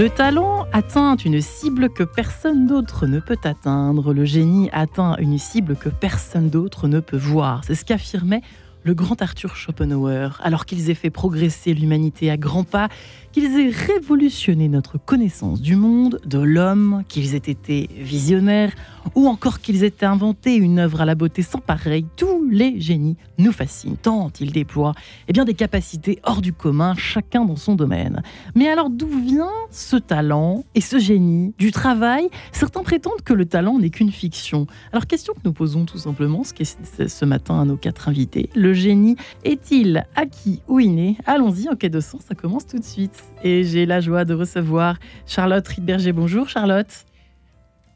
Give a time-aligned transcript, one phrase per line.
[0.00, 4.14] Le talent atteint une cible que personne d'autre ne peut atteindre.
[4.14, 7.64] Le génie atteint une cible que personne d'autre ne peut voir.
[7.66, 8.40] C'est ce qu'affirmait
[8.82, 12.88] le grand Arthur Schopenhauer, alors qu'ils aient fait progresser l'humanité à grands pas,
[13.32, 18.72] qu'ils aient révolutionné notre connaissance du monde, de l'homme, qu'ils aient été visionnaires,
[19.14, 23.16] ou encore qu'ils aient inventé une œuvre à la beauté sans pareil, tous les génies
[23.38, 24.94] nous fascinent, tant ils déploient
[25.28, 28.22] eh bien, des capacités hors du commun, chacun dans son domaine.
[28.54, 32.28] Mais alors d'où vient ce talent et ce génie Du travail?
[32.52, 34.66] Certains prétendent que le talent n'est qu'une fiction.
[34.92, 38.50] Alors question que nous posons tout simplement ce, ce matin à nos quatre invités.
[38.54, 41.16] Le génie est-il acquis ou inné?
[41.26, 44.34] Allons-y, en quai de sens, ça commence tout de suite et j'ai la joie de
[44.34, 46.12] recevoir Charlotte Riedberger.
[46.12, 47.06] Bonjour Charlotte.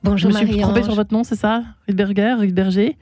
[0.03, 2.97] Bonjour Je me suis trompée sur votre nom, c'est ça Riedberger, Riedberger?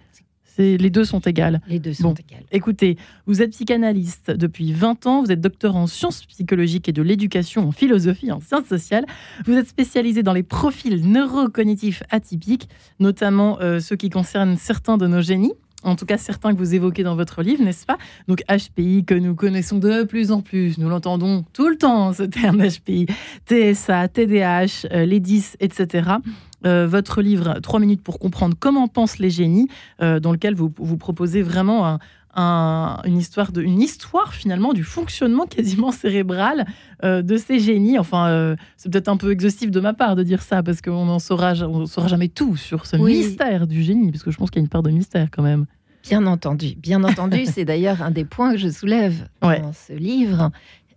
[0.58, 1.60] Les deux sont égales.
[1.66, 2.44] Les deux sont égales.
[2.52, 7.02] Écoutez, vous êtes psychanalyste depuis 20 ans, vous êtes docteur en sciences psychologiques et de
[7.02, 9.06] l'éducation, en philosophie, en sciences sociales.
[9.46, 12.68] Vous êtes spécialisé dans les profils neurocognitifs atypiques,
[13.00, 16.74] notamment euh, ceux qui concernent certains de nos génies en tout cas certains que vous
[16.74, 17.98] évoquez dans votre livre, n'est-ce pas?
[18.28, 22.22] Donc HPI que nous connaissons de plus en plus, nous l'entendons tout le temps, ce
[22.22, 23.06] terme HPI,
[23.46, 26.10] TSA, TDAH, euh, les 10, etc.
[26.64, 29.68] Euh, votre livre 3 minutes pour comprendre comment pensent les génies,
[30.00, 31.98] euh, dans lequel vous, vous proposez vraiment
[32.34, 36.66] une, histoire de, une histoire finalement du fonctionnement quasiment cérébral
[37.02, 37.98] de ces génies.
[37.98, 41.18] Enfin, c'est peut-être un peu exhaustif de ma part de dire ça, parce qu'on n'en
[41.18, 44.60] saura, on saura jamais tout sur ce mystère du génie, parce que je pense qu'il
[44.60, 45.66] y a une part de mystère quand même.
[46.02, 47.44] Bien entendu, bien entendu.
[47.46, 50.50] c'est d'ailleurs un des points que je soulève dans ce livre,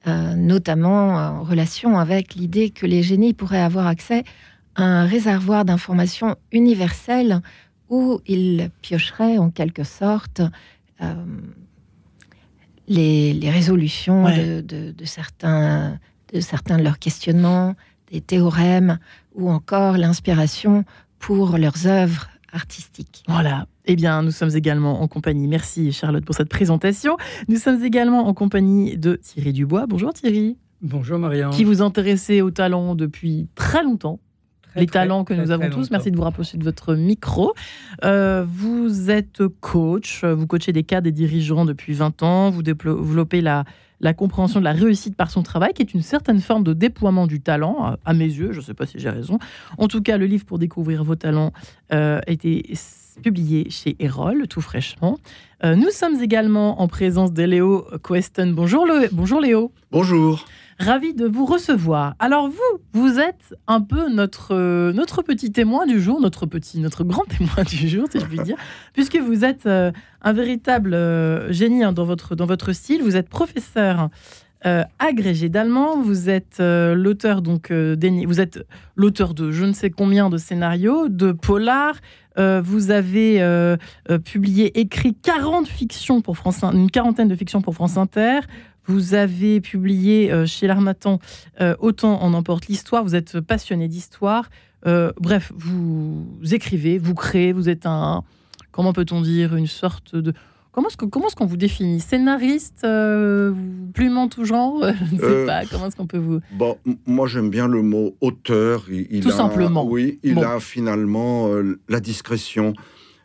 [0.07, 4.23] euh, notamment en relation avec l'idée que les génies pourraient avoir accès
[4.75, 7.41] à un réservoir d'informations universelles
[7.89, 10.41] où ils piocheraient en quelque sorte
[11.01, 11.13] euh,
[12.87, 15.99] les, résolutions de, certains,
[16.33, 17.75] de certains de leurs questionnements,
[18.11, 18.99] des théorèmes,
[19.33, 20.85] ou encore l'inspiration
[21.19, 23.23] pour leurs œuvres artistique.
[23.27, 23.67] Voilà.
[23.85, 27.17] Eh bien, nous sommes également en compagnie, merci Charlotte pour cette présentation.
[27.49, 29.85] Nous sommes également en compagnie de Thierry Dubois.
[29.87, 30.57] Bonjour Thierry.
[30.81, 31.51] Bonjour Marianne.
[31.51, 34.19] Qui vous intéressez au talent depuis très longtemps.
[34.75, 35.91] Les talents que nous avons tous.
[35.91, 37.53] Merci de vous rapprocher de votre micro.
[38.03, 43.41] Euh, vous êtes coach, vous coachez des cadres et dirigeants depuis 20 ans, vous développez
[43.41, 43.65] la,
[43.99, 47.27] la compréhension de la réussite par son travail, qui est une certaine forme de déploiement
[47.27, 49.39] du talent, à mes yeux, je ne sais pas si j'ai raison.
[49.77, 51.51] En tout cas, le livre pour découvrir vos talents
[51.93, 52.73] euh, a été
[53.23, 55.17] publié chez Erol, tout fraîchement.
[55.63, 58.51] Euh, nous sommes également en présence de Léo Queston.
[58.55, 59.71] Bonjour, Bonjour Léo.
[59.91, 60.45] Bonjour.
[60.77, 62.15] Ravi de vous recevoir.
[62.19, 66.79] Alors vous, vous êtes un peu notre, euh, notre petit témoin du jour, notre petit,
[66.79, 68.57] notre grand témoin du jour, si je puis dire,
[68.91, 73.01] puisque vous êtes euh, un véritable euh, génie hein, dans, votre, dans votre style.
[73.03, 74.09] Vous êtes professeur
[74.97, 76.01] agrégé d'allemand.
[76.01, 78.65] Vous êtes l'auteur donc vous êtes
[78.95, 81.97] l'auteur de je ne sais combien de scénarios, de polars.
[82.35, 83.77] vous avez
[84.23, 88.39] publié, écrit 40 fictions pour France, une quarantaine de fictions pour France Inter.
[88.87, 91.19] Vous avez publié euh, chez l'Armatan
[91.61, 93.03] euh, Autant en emporte l'histoire.
[93.03, 94.49] Vous êtes passionné d'histoire.
[94.85, 97.51] Euh, bref, vous écrivez, vous créez.
[97.51, 98.23] Vous êtes un,
[98.71, 100.33] comment peut-on dire, une sorte de
[100.71, 102.01] Comment est-ce, comment est-ce qu'on vous définit?
[102.01, 102.85] Scénariste,
[103.93, 106.41] plumant tout genre Je ne sais pas, comment est-ce qu'on peut vous...
[106.51, 108.83] Bon, moi j'aime bien le mot auteur.
[108.89, 109.85] Il, tout simplement.
[109.85, 111.47] Oui, il a finalement
[111.87, 112.73] la discrétion.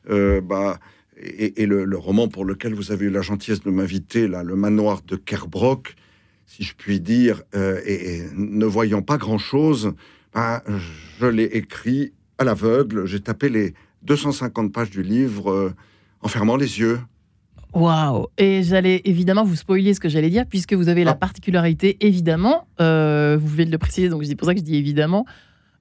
[0.09, 0.79] bah,
[1.23, 5.03] et, le, roman pour lequel vous avez eu la gentillesse de m'inviter, là, Le manoir
[5.07, 5.95] de Kerbrock,
[6.47, 9.93] si je puis dire, euh, et, ne voyant pas grand-chose,
[10.35, 10.63] ben,
[11.21, 13.07] je l'ai écrit à l'aveugle.
[13.07, 15.75] J'ai tapé les 250 pages du livre euh,
[16.23, 17.01] en fermant les yeux.
[17.73, 21.15] Waouh Et j'allais évidemment vous spoiler ce que j'allais dire, puisque vous avez la ah.
[21.15, 24.77] particularité, évidemment, euh, vous venez de le préciser, donc c'est pour ça que je dis
[24.77, 25.27] évidemment,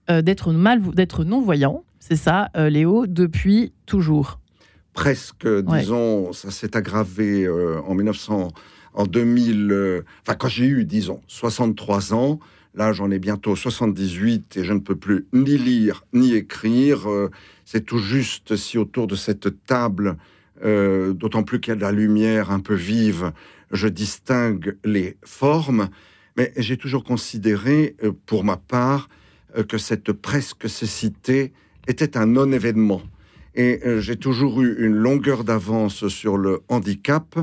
[0.10, 4.40] d'être mal, d'être non-voyant, c'est ça, Léo, depuis toujours
[4.94, 8.50] presque, disons, ça s'est aggravé euh, en 1900,
[8.94, 12.40] en 2000, euh, enfin quand j'ai eu, disons, 63 ans,
[12.76, 17.10] là j'en ai bientôt 78 et je ne peux plus ni lire ni écrire.
[17.10, 17.30] Euh,
[17.66, 20.18] c'est tout juste si autour de cette table,
[20.62, 23.32] d'autant plus qu'il y a de la lumière un peu vive,
[23.72, 25.88] je distingue les formes,
[26.36, 27.96] mais j'ai toujours considéré,
[28.26, 29.08] pour ma part,
[29.70, 31.54] que cette presque cécité
[31.88, 33.04] était un non-événement.
[33.60, 37.38] Et euh, j'ai toujours eu une longueur d'avance sur le handicap.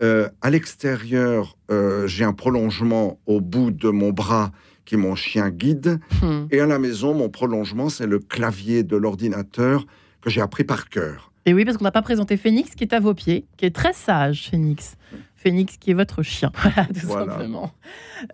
[0.00, 4.50] Euh, à l'extérieur, euh, j'ai un prolongement au bout de mon bras
[4.86, 6.00] qui est mon chien guide.
[6.22, 6.46] Hmm.
[6.50, 9.84] Et à la maison, mon prolongement, c'est le clavier de l'ordinateur
[10.22, 11.32] que j'ai appris par cœur.
[11.44, 13.76] Et oui, parce qu'on n'a pas présenté Phoenix qui est à vos pieds, qui est
[13.76, 14.96] très sage, Phoenix.
[15.36, 16.50] Phoenix qui est votre chien,
[16.94, 17.72] tout simplement.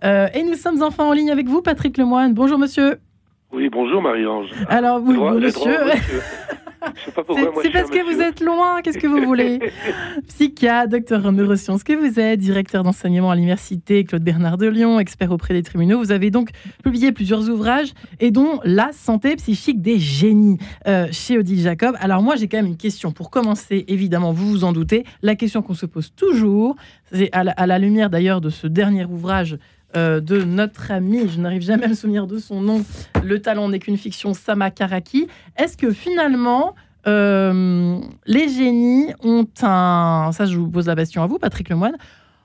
[0.04, 2.32] Euh, et nous sommes enfin en ligne avec vous, Patrick Lemoine.
[2.32, 3.00] Bonjour monsieur.
[3.52, 4.50] Oui, bonjour Marie-Ange.
[4.68, 5.78] Alors, vous, monsieur.
[7.62, 9.58] C'est parce que vous êtes loin, qu'est-ce que vous voulez?
[10.28, 14.98] Psychiatre, docteur en neurosciences que vous êtes, directeur d'enseignement à l'université Claude Bernard de Lyon,
[14.98, 15.98] expert auprès des tribunaux.
[15.98, 16.50] Vous avez donc
[16.82, 21.96] publié plusieurs ouvrages et dont La santé psychique des génies euh, chez Odile Jacob.
[22.00, 25.34] Alors moi j'ai quand même une question pour commencer, évidemment, vous vous en doutez, la
[25.34, 26.76] question qu'on se pose toujours,
[27.12, 29.58] c'est à, la lumière d'ailleurs de ce dernier ouvrage
[29.96, 32.84] euh, de notre ami, je n'arrive jamais à me souvenir de son nom,
[33.22, 35.28] Le talent n'est qu'une fiction, Sama Karaki.
[35.56, 36.74] Est-ce que finalement,
[37.06, 40.30] euh, les génies ont un...
[40.32, 41.96] Ça, je vous pose la question à vous, Patrick Lemoine.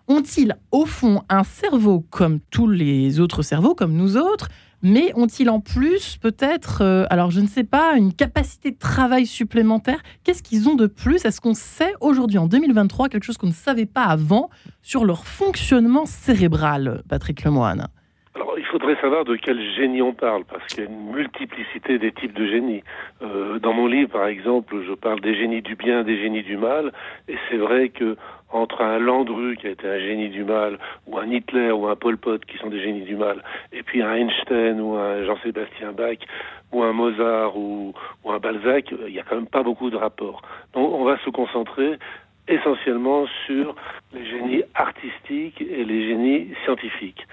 [0.07, 4.49] Ont-ils, au fond, un cerveau comme tous les autres cerveaux, comme nous autres
[4.81, 9.25] mais ont-ils en plus peut-être, euh, alors je ne sais pas, une capacité de travail
[9.25, 10.01] supplémentaire?
[10.23, 11.25] Qu'est-ce qu'ils ont de plus?
[11.25, 14.49] Est-ce qu'on sait aujourd'hui, en 2023, quelque chose qu'on ne savait pas avant
[14.81, 17.87] sur leur fonctionnement cérébral, Patrick Lemoine
[18.35, 21.97] alors, il faudrait savoir de quel génie on parle, parce qu'il y a une multiplicité
[21.97, 22.83] des types de génies.
[23.21, 26.55] Euh, dans mon livre, par exemple, je parle des génies du bien, des génies du
[26.55, 26.93] mal,
[27.27, 28.15] et c'est vrai que
[28.51, 31.95] entre un Landru qui a été un génie du mal, ou un Hitler ou un
[31.95, 35.91] Pol Pot qui sont des génies du mal, et puis un Einstein ou un Jean-Sébastien
[35.91, 36.17] Bach
[36.71, 37.93] ou un Mozart ou,
[38.23, 40.41] ou, un Balzac, il n'y a quand même pas beaucoup de rapports.
[40.73, 41.97] Donc on va se concentrer
[42.47, 43.75] essentiellement sur
[44.13, 47.25] les génies artistiques et les génies scientifiques.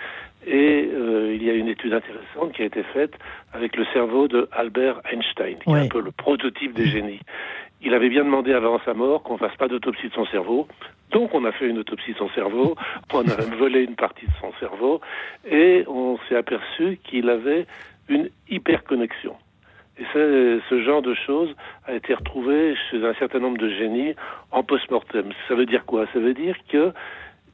[0.46, 3.14] Et euh, il y a une étude intéressante qui a été faite
[3.52, 7.20] avec le cerveau de Albert Einstein, qui est un peu le prototype des génies.
[7.82, 10.66] Il avait bien demandé avant sa mort qu'on fasse pas d'autopsie de son cerveau.
[11.10, 12.74] Donc on a fait une autopsie de son cerveau,
[13.12, 15.00] on a même volé une partie de son cerveau,
[15.48, 17.66] et on s'est aperçu qu'il avait
[18.08, 19.36] une hyperconnexion.
[19.98, 21.54] Et ce genre de choses
[21.86, 24.14] a été retrouvé chez un certain nombre de génies
[24.50, 25.30] en post-mortem.
[25.48, 26.04] Ça veut dire quoi?
[26.12, 26.92] Ça veut dire que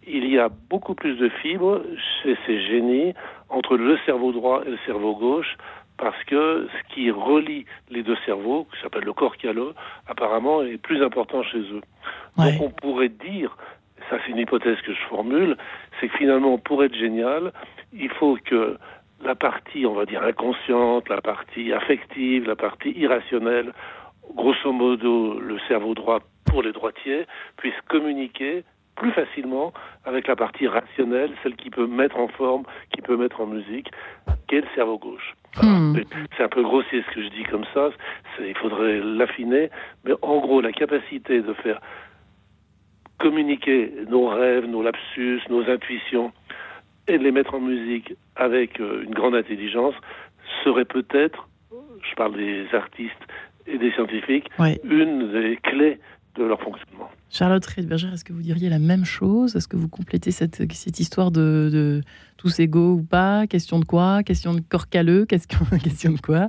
[0.06, 1.82] il y a beaucoup plus de fibres
[2.22, 3.14] chez ces génies
[3.48, 5.56] entre le cerveau droit et le cerveau gauche
[6.02, 9.72] parce que ce qui relie les deux cerveaux, qui s'appelle le corps calleux,
[10.08, 11.80] apparemment est plus important chez eux.
[12.36, 13.56] Donc on pourrait dire,
[14.10, 15.56] ça c'est une hypothèse que je formule,
[16.00, 17.52] c'est que finalement pour être génial,
[17.92, 18.78] il faut que
[19.22, 23.72] la partie, on va dire, inconsciente, la partie affective, la partie irrationnelle,
[24.34, 27.26] grosso modo le cerveau droit pour les droitiers,
[27.58, 28.64] puisse communiquer
[28.96, 29.72] plus facilement
[30.04, 33.88] avec la partie rationnelle, celle qui peut mettre en forme, qui peut mettre en musique,
[34.48, 35.34] qu'est le cerveau gauche.
[35.60, 35.94] Hmm.
[36.36, 37.90] C'est un peu grossier ce que je dis comme ça,
[38.40, 39.70] il faudrait l'affiner,
[40.04, 41.80] mais en gros, la capacité de faire
[43.18, 46.32] communiquer nos rêves, nos lapsus, nos intuitions,
[47.08, 49.94] et de les mettre en musique avec euh, une grande intelligence
[50.64, 53.12] serait peut-être, je parle des artistes
[53.66, 54.48] et des scientifiques,
[54.84, 55.98] une des clés
[56.36, 57.08] de leur fonctionnement.
[57.30, 59.56] Charlotte Riedberger, est-ce que vous diriez la même chose?
[59.56, 62.02] Est-ce que vous complétez cette, cette histoire de, de,
[62.36, 63.46] tous égaux ou pas?
[63.46, 64.22] Question de quoi?
[64.22, 66.48] Question de corps calleux question, question de quoi?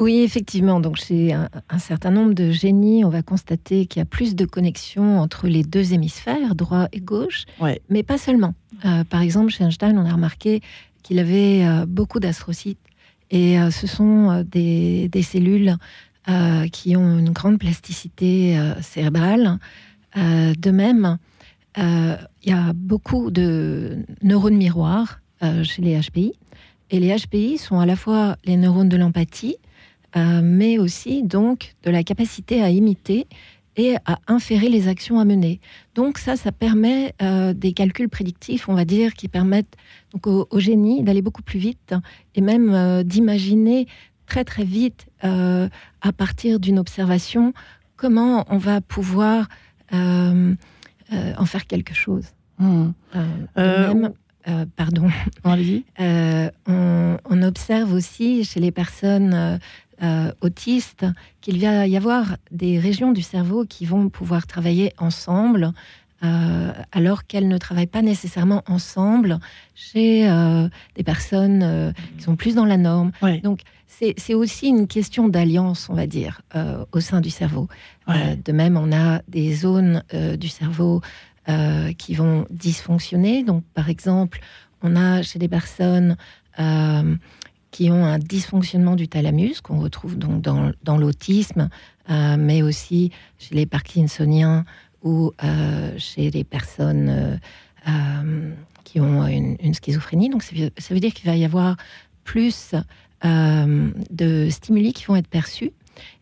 [0.00, 0.80] Oui, effectivement.
[0.80, 4.44] Donc, chez un, certain nombre de génies, on va constater qu'il y a plus de
[4.44, 7.44] connexions entre les deux hémisphères, droit et gauche,
[7.88, 8.54] mais pas seulement.
[8.84, 10.60] Euh, par exemple, chez Einstein, on a remarqué
[11.02, 12.78] qu'il avait euh, beaucoup d'astrocytes.
[13.30, 15.76] Et euh, ce sont des, des, cellules
[16.72, 19.58] qui ont une grande plasticité cérébrale.
[20.14, 21.18] de même,
[21.76, 25.20] il y a beaucoup de neurones miroirs
[25.62, 26.34] chez les HPI.
[26.90, 29.56] Et les HPI sont à la fois les neurones de l'empathie,
[30.16, 33.26] euh, mais aussi donc de la capacité à imiter
[33.76, 35.60] et à inférer les actions à mener.
[35.94, 39.76] Donc ça, ça permet euh, des calculs prédictifs, on va dire, qui permettent
[40.24, 41.94] au, génie d'aller beaucoup plus vite
[42.34, 43.86] et même euh, d'imaginer
[44.28, 47.52] très très vite à partir d'une observation
[47.96, 49.48] comment on va pouvoir
[49.92, 52.26] en faire quelque chose.
[52.58, 52.88] Mmh.
[53.56, 54.12] même,
[54.76, 55.08] pardon.
[55.44, 59.58] on, on, observe aussi chez les personnes
[60.00, 61.06] euh, autistes
[61.40, 65.72] qu'il va y avoir des régions du cerveau qui vont pouvoir travailler ensemble.
[66.22, 69.40] Euh, alors qu'elles ne travaillent pas nécessairement ensemble
[69.74, 73.10] chez euh, des personnes qui sont plus dans la norme.
[73.42, 76.42] Donc, c'est aussi une question d'alliance, on va dire,
[76.92, 77.68] au sein du cerveau.
[78.06, 80.04] de même, on a des zones
[80.38, 81.00] du cerveau
[81.96, 83.42] qui vont dysfonctionner.
[83.42, 84.40] Donc, par exemple,
[84.82, 86.16] on a chez des personnes
[87.70, 91.68] qui ont un dysfonctionnement du thalamus, qu'on retrouve donc dans, dans l'autisme,
[92.10, 94.64] euh, mais aussi chez les parkinsoniens
[95.02, 97.38] ou euh, chez les personnes
[97.88, 98.54] euh,
[98.84, 100.30] qui ont une, schizophrénie.
[100.30, 101.76] Donc ça veut, dire qu'il va y avoir
[102.24, 102.74] plus
[103.24, 105.72] de stimuli qui vont être perçus.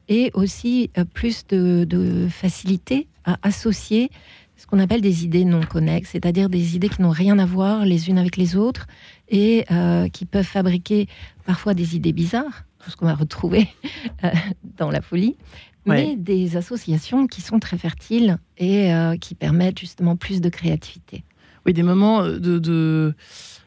[0.09, 4.11] et aussi plus de, facilité à associer
[4.57, 7.85] ce qu'on appelle des idées non connexes, c'est-à-dire des idées qui n'ont rien à voir
[7.85, 8.87] les unes avec les autres
[9.29, 9.67] et
[10.13, 11.09] qui peuvent fabriquer
[11.45, 13.69] parfois des idées bizarres, tout ce qu'on va retrouver
[14.79, 15.37] dans la folie,
[15.85, 21.25] mais des associations qui sont très fertiles et qui permettent justement plus de créativité.
[21.67, 23.15] Oui, des moments de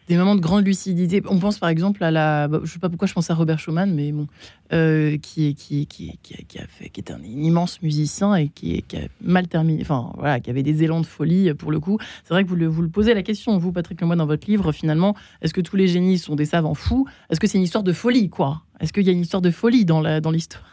[0.09, 1.21] des moments de grande lucidité.
[1.29, 2.47] On pense par exemple à la.
[2.47, 4.25] Bah, je sais pas pourquoi je pense à Robert Schumann, mais bon,
[4.73, 8.97] euh, qui, qui, qui, qui, a fait, qui est un immense musicien et qui, a
[9.21, 9.81] mal terminé.
[9.81, 11.99] Enfin, voilà, qui avait des élans de folie pour le coup.
[12.23, 14.49] C'est vrai que vous le, vous le posez la question, vous, Patrick moi dans votre
[14.49, 17.07] livre, finalement, est-ce que tous les génies sont des savants fous?
[17.29, 18.63] Est-ce que c'est une histoire de folie, quoi?
[18.79, 20.63] Est-ce qu'il y a une histoire de folie dans l'histoire?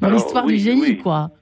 [0.00, 1.32] Dans l'histoire du génie, quoi?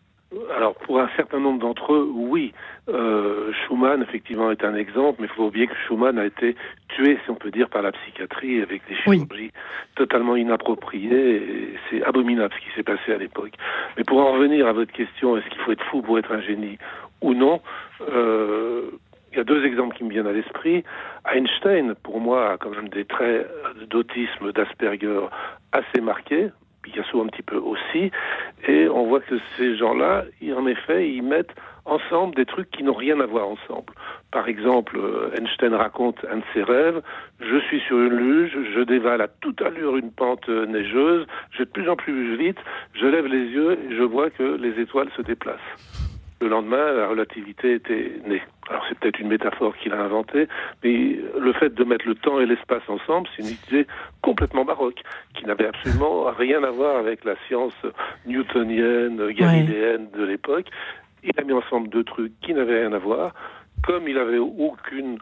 [0.57, 2.53] Alors pour un certain nombre d'entre eux, oui.
[2.89, 6.57] Euh, Schumann, effectivement, est un exemple, mais il faut oublier que Schumann a été
[6.89, 9.53] tué, si on peut dire, par la psychiatrie avec des chirurgies
[9.95, 11.75] totalement inappropriées.
[11.89, 13.53] C'est abominable ce qui s'est passé à l'époque.
[13.97, 16.41] Mais pour en revenir à votre question, est-ce qu'il faut être fou pour être un
[16.41, 16.79] génie
[17.21, 17.61] ou non
[18.09, 18.91] euh,
[19.33, 20.83] il y a deux exemples qui me viennent à l'esprit.
[21.33, 23.49] Einstein, pour moi, a quand même des traits
[23.89, 25.21] d'autisme, d'Asperger
[25.73, 26.49] assez marqués.
[26.83, 28.11] Picasso un petit peu aussi,
[28.67, 30.25] et on voit que ces gens-là,
[30.57, 33.93] en effet, ils mettent ensemble des trucs qui n'ont rien à voir ensemble.
[34.31, 37.03] Par exemple, euh, Einstein raconte un de ses rêves,
[37.41, 41.65] je suis sur une luge, je dévale à toute allure une pente neigeuse, je vais
[41.65, 42.59] de plus en plus vite,
[42.95, 46.10] je lève les yeux et je vois que les étoiles se déplacent.
[46.41, 48.43] Le lendemain, la relativité était née.
[48.71, 50.49] Alors c'est peut-être une métaphore qu'il a inventée,
[50.83, 53.87] mais le fait de mettre le temps et l'espace ensemble, c'est une idée
[54.23, 55.03] complètement baroque,
[55.35, 57.75] qui n'avait absolument rien à voir avec la science
[58.27, 60.67] newtonienne, galiléenne de l'époque.
[61.23, 63.35] Il a mis ensemble deux trucs qui n'avaient rien à voir.
[63.83, 65.19] Comme il n'avait aucune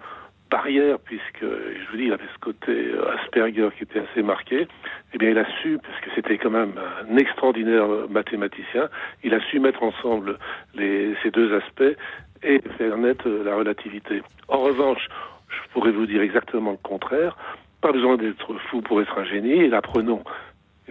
[0.50, 4.66] barrière, puisque je vous dis, il avait ce côté euh, Asperger qui était assez marqué,
[5.12, 6.72] eh bien, il a su, parce que c'était quand même
[7.08, 8.88] un extraordinaire mathématicien,
[9.24, 10.38] il a su mettre ensemble
[10.76, 11.96] ces deux aspects
[12.42, 14.22] et faire naître euh, la relativité.
[14.48, 15.06] En revanche,
[15.48, 17.36] je pourrais vous dire exactement le contraire.
[17.80, 20.22] Pas besoin d'être fou pour être un génie, et l'apprenons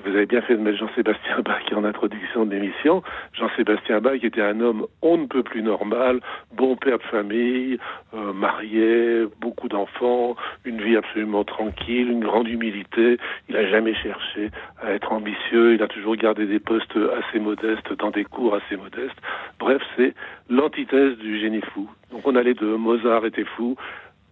[0.05, 3.01] vous avez bien fait de mettre Jean-Sébastien Bach en introduction de l'émission.
[3.33, 6.19] Jean-Sébastien Bach était un homme on ne peut plus normal,
[6.53, 7.77] bon père de famille,
[8.13, 10.35] euh, marié, beaucoup d'enfants,
[10.65, 13.17] une vie absolument tranquille, une grande humilité.
[13.49, 14.51] Il n'a jamais cherché
[14.81, 18.75] à être ambitieux, il a toujours gardé des postes assez modestes dans des cours assez
[18.75, 19.19] modestes.
[19.59, 20.13] Bref, c'est
[20.49, 21.89] l'antithèse du génie fou.
[22.11, 23.75] Donc on allait de Mozart était fou,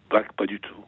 [0.09, 0.85] Bach pas du tout.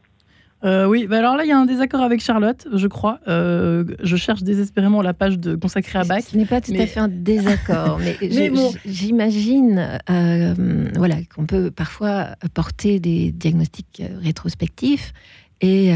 [0.63, 3.19] Euh, oui, bah alors là, il y a un désaccord avec Charlotte, je crois.
[3.27, 6.23] Euh, je cherche désespérément la page de, consacrée à Bach.
[6.31, 8.17] Ce n'est pas tout à fait un désaccord, mais,
[8.85, 15.13] j'imagine euh, voilà, qu'on peut parfois porter des diagnostics rétrospectifs.
[15.61, 15.91] Et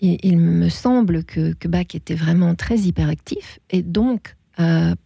[0.00, 4.36] il, me semble que, que, Bach était vraiment très hyperactif et donc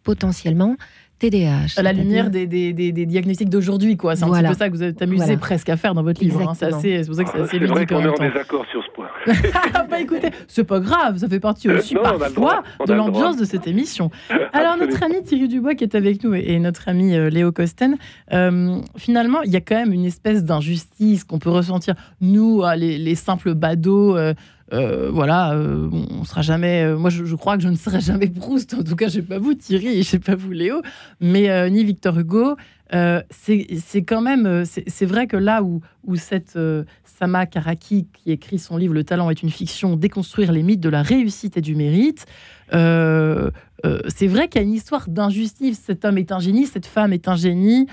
[0.03, 0.77] potentiellement
[1.19, 1.79] TDAH.
[1.79, 4.17] À la lumière des, des, des, diagnostics d'aujourd'hui, quoi.
[4.17, 6.41] C'est un petit peu ça que vous êtes amusé presque à faire dans votre livre.
[6.49, 6.55] Hein.
[6.55, 7.91] C'est pour ça que c'est assez ludique.
[7.93, 9.07] On est en désaccord sur ce point.
[9.91, 14.11] bah écoutez, c'est pas grave, ça fait partie aussi parfois de l'ambiance de cette émission.
[14.53, 17.97] Alors notre ami Thierry Dubois qui est avec nous et notre ami euh, Léo Costen,
[18.33, 22.75] euh, finalement, il y a quand même une espèce d'injustice qu'on peut ressentir, nous, euh,
[22.77, 24.17] les, les simples badauds.
[24.17, 24.35] Euh,
[24.71, 26.83] voilà, euh, on sera jamais.
[26.85, 28.75] Euh, moi, je, crois que je ne serai jamais Proust.
[28.75, 30.83] En tout cas, je sais pas vous, Thierry, je sais pas vous, Léo,
[31.21, 32.57] mais ni Victor Hugo.
[32.91, 34.65] c'est quand même.
[34.65, 36.59] C'est vrai que là où, où cette
[37.05, 40.89] Sama Karaki, qui écrit son livre Le talent est une fiction, déconstruire les mythes de
[40.89, 42.27] la réussite et du mérite.
[42.73, 45.81] c'est vrai qu'il y a une histoire d'injustice.
[45.87, 47.87] Cet homme est un génie, cette femme est un génie,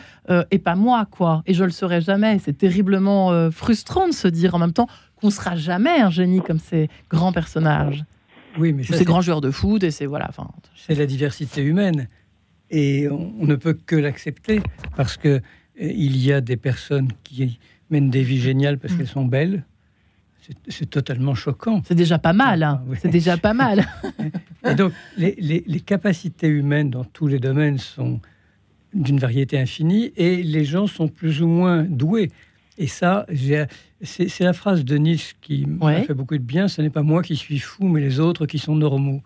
[0.50, 1.44] et pas moi, quoi.
[1.46, 2.40] Et je le serai jamais.
[2.40, 4.88] C'est terriblement frustrant de se dire en même temps
[5.24, 8.04] on sera jamais un génie comme ces grands personnages.
[8.58, 10.28] Oui, mais ces grands joueurs de foot et c'est voilà.
[10.30, 12.08] Enfin, c'est la diversité humaine
[12.70, 14.62] et on, ne peut que l'accepter
[14.96, 15.40] parce que euh,
[15.78, 18.98] il y a des personnes qui mènent des vies géniales parce mm.
[18.98, 19.64] qu'elles sont belles.
[20.68, 21.82] C'est totalement choquant.
[21.88, 22.64] C'est déjà pas mal.
[22.64, 22.84] Hein.
[22.92, 23.86] Ah, c'est déjà pas mal.
[24.66, 28.20] et donc, les, les, capacités humaines dans tous les domaines sont
[28.94, 32.30] d'une variété infinie et les gens sont plus ou moins doués.
[32.78, 33.26] Et ça,
[34.02, 36.68] c'est la phrase de Nietzsche qui m'a fait beaucoup de bien.
[36.68, 39.22] Ce n'est pas moi qui suis fou, mais les autres qui sont normaux.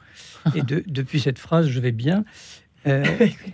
[0.56, 2.26] Et depuis cette phrase, je vais bien.
[2.86, 3.06] Euh,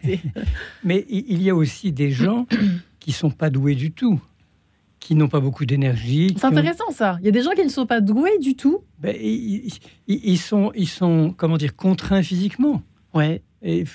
[0.84, 2.48] mais il y a aussi des gens
[3.00, 4.20] qui sont pas doués du tout,
[5.00, 6.36] qui n'ont pas beaucoup d'énergie.
[6.38, 7.18] C'est intéressant ça.
[7.22, 8.84] Il y a des gens qui ne sont pas doués du tout.
[9.00, 12.82] Ben, ils, sont, ils sont, comment dire, contraints physiquement.
[13.14, 13.42] Ouais.
[13.62, 13.86] Et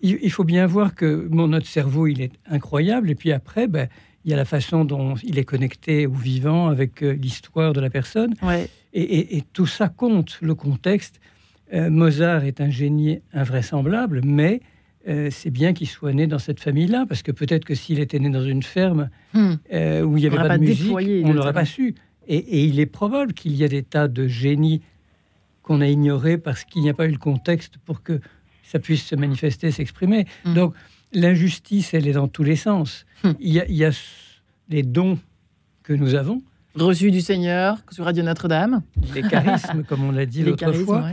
[0.00, 3.10] il, faut bien voir que notre cerveau, il est incroyable.
[3.10, 3.88] Et puis après, ben,
[4.24, 7.80] il y a la façon dont il est connecté au vivant avec euh, l'histoire de
[7.80, 8.34] la personne.
[8.92, 11.20] Et, tout ça compte, le contexte.
[11.72, 14.60] Mozart est un génie invraisemblable, mais
[15.30, 18.30] c'est bien qu'il soit né dans cette famille-là, parce que peut-être que s'il était né
[18.30, 19.54] dans une ferme hmm.
[20.04, 21.96] où il n'y avait pas, de musique, on n'aurait pas su.
[22.28, 24.82] Et, et, il est probable qu'il y a des tas de génies
[25.64, 28.20] qu'on a ignorés parce qu'il n'y a pas eu le contexte pour que
[28.62, 30.26] ça puisse se manifester, s'exprimer.
[30.44, 30.54] Hmm.
[30.54, 30.74] Donc,
[31.14, 33.06] l'injustice, elle est dans tous les sens.
[33.22, 33.32] Hmm.
[33.40, 33.90] Il, y a,
[34.68, 35.18] les dons
[35.82, 36.42] que nous avons.
[36.74, 38.82] Reçus du Seigneur sur Radio Notre-Dame.
[39.14, 41.10] Les charismes, comme on l'a dit l'autre fois.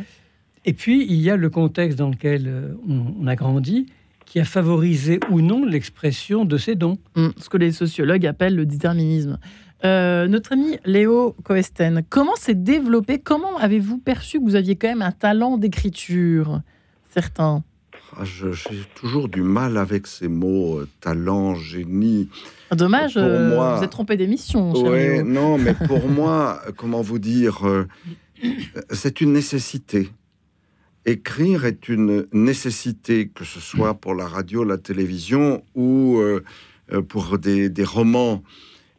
[0.65, 3.87] Et puis, il y a le contexte dans lequel euh, on, a grandi,
[4.25, 6.97] qui a favorisé ou non l'expression de ces dons.
[7.15, 7.29] Hmm.
[7.37, 9.39] ce que les sociologues appellent le déterminisme.
[9.83, 14.89] Euh, notre ami Léo Coesten, comment s'est développé Comment avez-vous perçu que vous aviez quand
[14.89, 16.61] même un talent d'écriture
[17.09, 17.63] Certains?
[18.17, 22.29] Ah, j'ai toujours du mal avec ces mots euh, talent, génie.
[22.71, 24.73] Dommage, euh, vous êtes trompé d'émission.
[24.73, 27.87] Oui, non, mais pour moi, comment vous dire, euh,
[28.89, 30.09] c'est une nécessité.
[31.05, 36.21] Écrire est une nécessité, que ce soit pour la radio, la télévision ou
[37.07, 38.43] pour des, des, romans.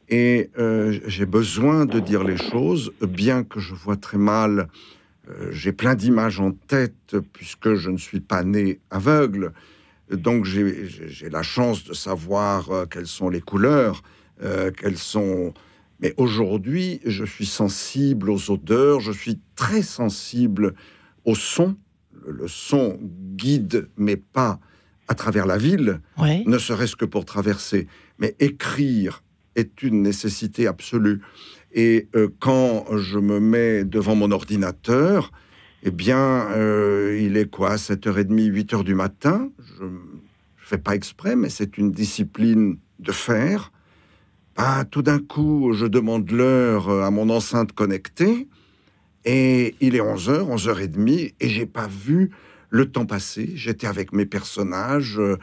[0.09, 0.51] Et
[1.07, 4.69] j'ai besoin de dire les choses, bien que je vois très mal
[5.51, 9.53] j'ai plein d'images en tête puisque je ne suis pas né aveugle.
[10.11, 14.03] Donc j'ai la chance de savoir euh, quelles sont les couleurs,
[14.43, 15.55] euh, quelles sont...
[16.01, 20.75] Mais aujourd'hui, je suis sensible aux odeurs, je suis très sensible
[21.25, 21.77] au son.
[22.27, 22.99] Le son
[23.37, 24.59] guide mais pas
[25.09, 27.87] à travers la ville, ne serait-ce que pour traverser.
[28.19, 29.23] Mais écrire
[29.55, 31.21] est une nécessité absolue.
[31.75, 35.33] Et euh, quand je me mets devant mon ordinateur,
[35.83, 39.51] eh bien, euh, il est quoi 7h30, 8h du matin?
[39.79, 39.91] Je ne
[40.57, 43.73] fais pas exprès, mais c'est une discipline de faire.
[44.57, 48.49] Ben, tout d'un coup, je demande l'heure à mon enceinte connectée,
[49.25, 52.31] et il est 11h, 11h30, et j'ai pas vu
[52.69, 53.51] le temps passer.
[53.55, 55.39] J'étais avec mes personnages, euh,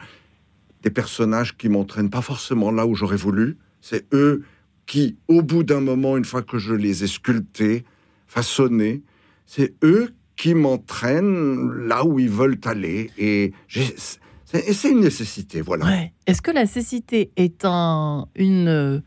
[0.82, 3.56] des personnages qui m'entraînent pas forcément là où j'aurais voulu.
[3.80, 4.44] C'est eux
[4.90, 7.84] qui, au bout d'un moment, une fois que je les ai sculptés,
[8.26, 9.02] façonnés,
[9.46, 13.08] c'est eux qui m'entraînent là où ils veulent aller.
[13.16, 15.86] Et c'est une nécessité, voilà.
[16.26, 19.00] Est-ce que la cécité est un, une,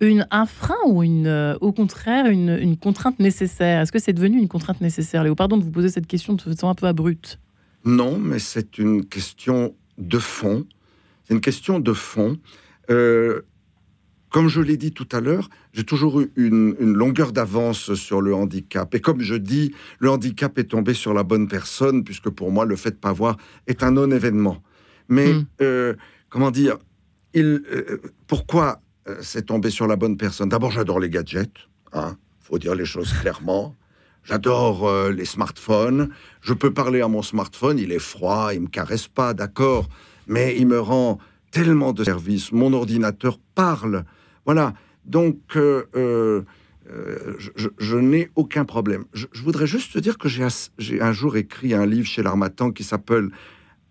[0.00, 3.80] une, un frein ou une, au contraire une, une contrainte nécessaire?
[3.80, 5.24] Est-ce que c'est devenu une contrainte nécessaire?
[5.24, 7.40] Léo, pardon de vous poser cette question de façon un peu abrupte.
[7.84, 10.66] Non, mais c'est une question de fond.
[11.24, 12.36] C'est une question de fond.
[12.90, 13.42] Euh,
[14.30, 18.34] comme je l'ai dit tout à l'heure, j'ai toujours eu une, longueur d'avance sur le
[18.34, 18.94] handicap.
[18.94, 22.64] Et comme je dis, le handicap est tombé sur la bonne personne, puisque pour moi,
[22.64, 24.62] le fait de ne pas voir est un non-événement.
[25.08, 25.46] Mais, hmm.
[25.62, 25.94] euh,
[26.28, 26.78] comment dire,
[27.34, 30.48] il, euh, pourquoi euh, c'est tombé sur la bonne personne?
[30.48, 33.76] D'abord, j'adore les gadgets, hein, faut dire les choses clairement.
[34.22, 36.10] J'adore les smartphones.
[36.42, 39.88] Je peux parler à mon smartphone, il est froid, il me caresse pas, d'accord,
[40.26, 41.18] mais il me rend
[41.50, 42.52] tellement de services.
[42.52, 44.04] Mon ordinateur parle
[44.44, 44.74] voilà.
[45.04, 46.42] Donc, euh, euh,
[46.90, 47.36] euh,
[47.78, 49.04] je, n'ai aucun problème.
[49.12, 52.84] Je, voudrais juste te dire que j'ai un jour écrit un livre chez l'Armatan qui
[52.84, 53.28] s'appelle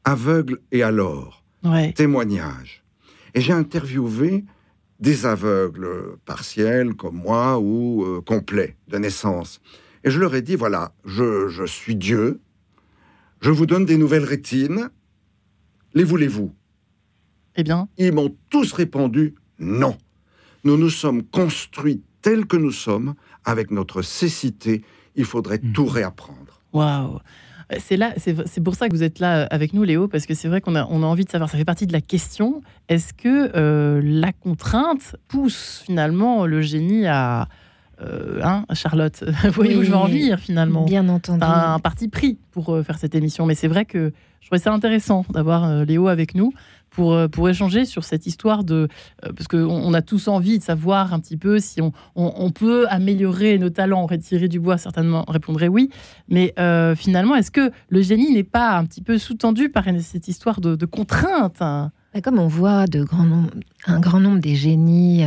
[0.04, 1.44] Aveugle et alors
[1.96, 2.84] Témoignage.
[3.34, 4.46] Et j'ai interviewé
[5.00, 9.62] des aveugles partiels comme moi ou complets de naissance.
[10.04, 12.40] Et je leur ai dit voilà, je, je suis Dieu,
[13.42, 14.90] je vous donne des nouvelles rétines,
[15.94, 16.54] les voulez-vous?
[17.56, 17.88] Eh bien.
[17.98, 19.98] Ils m'ont tous répondu non
[20.64, 24.84] nous nous sommes construits tels que nous sommes, avec notre cécité,
[25.16, 25.74] il faudrait mhm.
[25.74, 26.62] tout réapprendre.
[26.74, 27.20] Waouh
[27.78, 30.48] c'est là, c'est pour ça que vous êtes là avec nous, Léo, parce que c'est
[30.48, 31.50] vrai qu'on a, on a envie de savoir.
[31.50, 32.62] Ça fait partie de la question.
[32.88, 37.48] Est-ce que euh, la contrainte pousse finalement le génie à,
[38.02, 40.86] euh, hein, Charlotte, vous voyez où je veux en venir finalement?
[40.86, 41.44] Bien entendu.
[41.44, 44.62] Un, un parti pris pour euh, faire cette émission, mais c'est vrai que je trouvais
[44.62, 46.52] ça intéressant d'avoir Léo avec nous
[46.90, 48.88] pour, euh, pour échanger sur cette histoire de...
[49.26, 52.52] Euh, parce qu'on on a tous envie de savoir un petit peu si on, on,
[52.52, 54.06] peut améliorer nos talents.
[54.06, 55.90] Retirer du bois, certainement, répondrait oui.
[56.28, 60.28] Mais euh, finalement, est-ce que le génie n'est pas un petit peu sous-tendu par cette
[60.28, 61.92] histoire de, de contraintes hein?
[62.14, 63.28] Bah, comme on voit de grand
[63.86, 65.24] un grand nombre des génies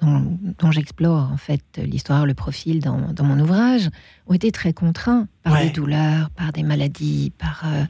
[0.00, 3.88] dont, dont j'explore en fait l'histoire, le profil dans, dans, mon ouvrage,
[4.26, 7.84] ont été très contraints par des douleurs, par des maladies, par euh,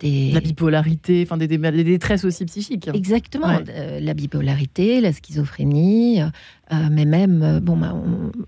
[0.00, 0.32] des...
[0.32, 2.88] La bipolarité, enfin des, des, détresses aussi psychiques.
[2.92, 6.28] Exactement, euh, la bipolarité, la schizophrénie, euh,
[6.90, 7.94] mais même, bon, bah,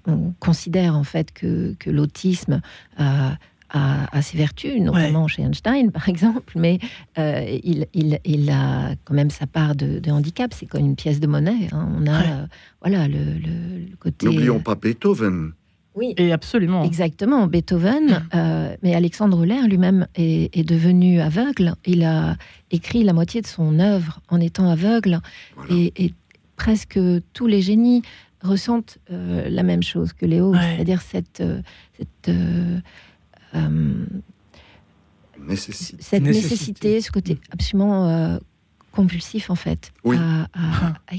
[0.06, 2.60] on, considère en fait que, que l'autisme
[2.96, 3.36] a,
[3.70, 6.78] a, ses vertus, notamment chez Einstein par exemple, mais
[7.16, 11.26] il, il, il, a quand même sa part de, handicap, c'est comme une pièce de
[11.26, 11.68] monnaie.
[11.72, 11.88] Hein.
[11.98, 12.48] On a
[12.80, 14.26] voilà, le, le, côté...
[14.26, 15.52] N'oublions pas Beethoven.
[15.96, 16.84] Oui, et absolument.
[16.84, 21.74] Exactement, Beethoven, euh, mais Alexandre Lair lui-même est, devenu aveugle.
[21.86, 22.36] Il a
[22.70, 25.20] écrit la moitié de son œuvre en étant aveugle,
[25.70, 26.12] et,
[26.56, 26.98] presque
[27.34, 28.02] tous les génies
[28.42, 31.60] ressentent euh, la même chose que Léo, c'est-à-dire cette, euh,
[31.98, 32.34] cette,
[35.38, 35.96] nécessité.
[36.02, 37.00] cette nécessité.
[37.00, 38.38] ce côté absolument
[38.92, 39.92] compulsif en fait.
[40.04, 40.16] Oui,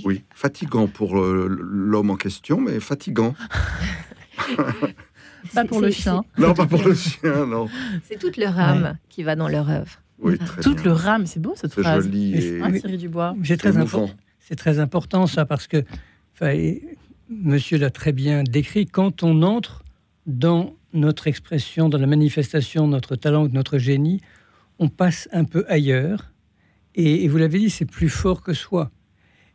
[0.05, 0.23] oui.
[0.31, 3.35] fatigant pour l'homme en question, mais fatigant.
[5.53, 6.23] pas pour le chien.
[6.37, 7.69] Non, pas pour le chien, non.
[8.03, 9.91] C'est toute leur âme qui va dans leur œuvre.
[10.19, 12.03] Oui, très toute leur âme, c'est beau cette phrase.
[12.03, 12.93] C'est joli.
[12.93, 12.97] Et...
[12.97, 13.35] Dubois.
[13.43, 14.13] C'est très important.
[14.39, 15.83] C'est très important ça parce que,
[17.29, 18.85] Monsieur l'a très bien décrit.
[18.85, 19.83] Quand on entre
[20.25, 24.21] dans notre expression, dans la manifestation de notre talent, de notre génie,
[24.79, 26.31] on passe un peu ailleurs.
[26.95, 28.91] Et, vous l'avez dit, c'est plus fort que soi.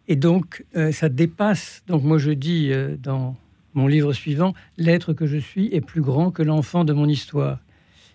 [0.06, 1.82] Et donc, euh, ça dépasse.
[1.86, 3.36] Donc, moi, je dis euh, dans
[3.74, 7.58] mon livre suivant, L'être que je suis est plus grand que l'enfant de mon histoire.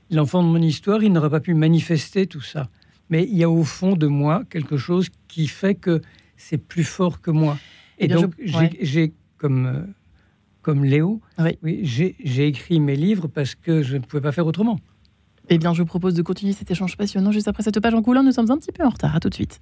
[0.10, 2.70] L'enfant de mon histoire, il n'aurait pas pu manifester tout ça.
[3.10, 6.02] Mais il y a au fond de moi quelque chose qui fait que
[6.36, 7.58] c'est plus fort que moi.
[8.00, 9.82] Et, donc, j'ai, comme, euh,
[10.62, 11.58] comme Léo, oui.
[11.84, 14.80] j'ai écrit mes livres parce que je ne pouvais pas faire autrement.
[15.50, 18.02] Eh bien, je vous propose de continuer cet échange passionnant juste après cette page en
[18.02, 18.24] couleur.
[18.24, 19.16] Nous sommes un petit peu en retard.
[19.16, 19.62] À tout de suite.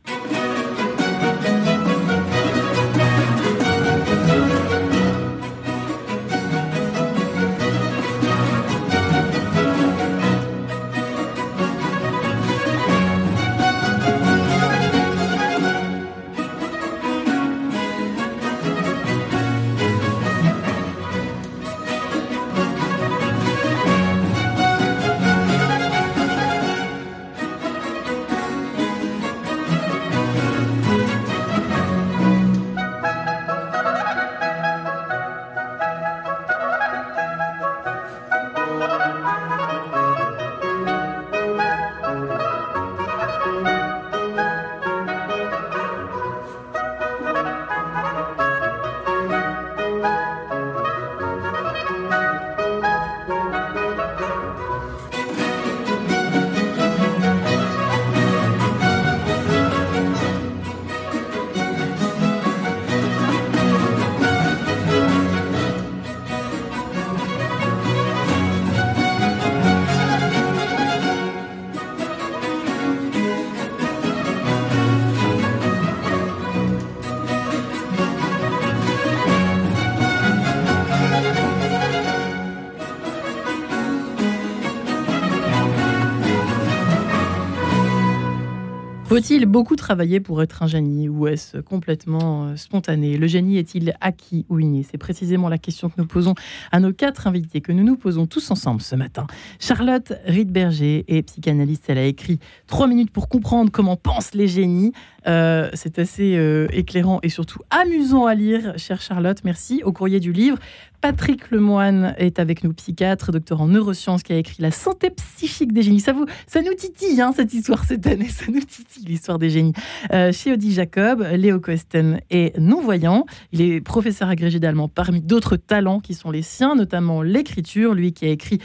[89.26, 93.18] Faut-il beaucoup travailler pour être un génie ou est-ce complètement euh, spontané?
[93.18, 94.86] Le génie est-il acquis ou inné?
[94.88, 96.36] C'est précisément la question que nous posons
[96.72, 99.26] à nos quatre invités, que nous nous posons tous ensemble ce matin.
[99.60, 101.86] Charlotte Riedberger est psychanalyste.
[101.88, 104.94] Elle a écrit Trois minutes pour comprendre comment pensent les génies.
[105.28, 109.40] Euh, c'est assez euh, éclairant et surtout amusant à lire, chère Charlotte.
[109.44, 109.82] Merci.
[109.84, 110.58] Au courrier du livre,
[111.02, 115.72] Patrick Lemoine est avec nous, psychiatre, docteur en neurosciences, qui a écrit La santé psychique
[115.72, 116.00] des génies.
[116.00, 118.30] Ça, vous, ça nous titille, hein, cette histoire cette année.
[118.30, 119.74] Ça nous titille, l'histoire des génies.
[120.12, 123.26] Euh, chez Audi Jacob, Léo Koesten est non-voyant.
[123.52, 127.94] Il est professeur agrégé d'allemand parmi d'autres talents qui sont les siens, notamment l'écriture.
[127.94, 128.60] Lui qui a écrit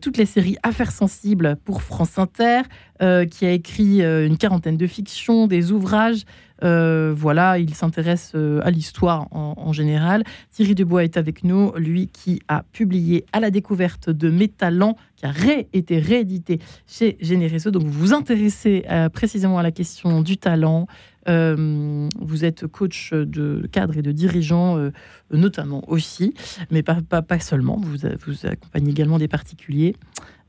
[0.00, 2.62] toutes les séries Affaires sensibles pour France Inter,
[3.02, 6.24] euh, qui a écrit une quarantaine de fictions, des ouvrages.
[6.62, 10.24] Euh, voilà, il s'intéresse euh, à l'histoire en, général.
[10.50, 14.96] Thierry Dubois est avec nous, lui qui a publié À la découverte de mes talents,
[15.16, 15.32] qui a
[15.72, 17.70] été réédité chez Généresso.
[17.70, 20.86] Donc vous vous intéressez euh, précisément à la question du talent.
[21.26, 24.90] vous êtes coach de cadre et de dirigeants,
[25.30, 26.34] notamment aussi,
[26.72, 27.76] mais pas, pas, seulement.
[27.80, 29.94] Vous, vous accompagnez également des particuliers.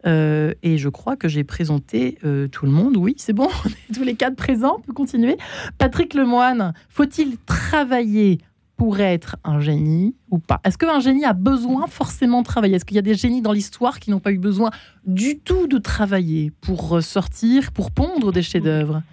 [0.05, 2.97] Euh, et je crois que j'ai présenté euh, tout le monde.
[2.97, 5.37] Oui, c'est bon, on est tous les quatre présents, on peut continuer.
[5.77, 8.39] Patrick Lemoine, faut-il travailler
[8.77, 10.59] pour être un génie ou pas?
[10.63, 12.75] Est-ce qu'un génie a besoin forcément de travailler?
[12.75, 14.71] Est-ce qu'il y a des génies dans l'histoire qui n'ont pas eu besoin
[15.05, 19.03] du tout de travailler pour sortir, pour pondre des chefs-d'œuvre?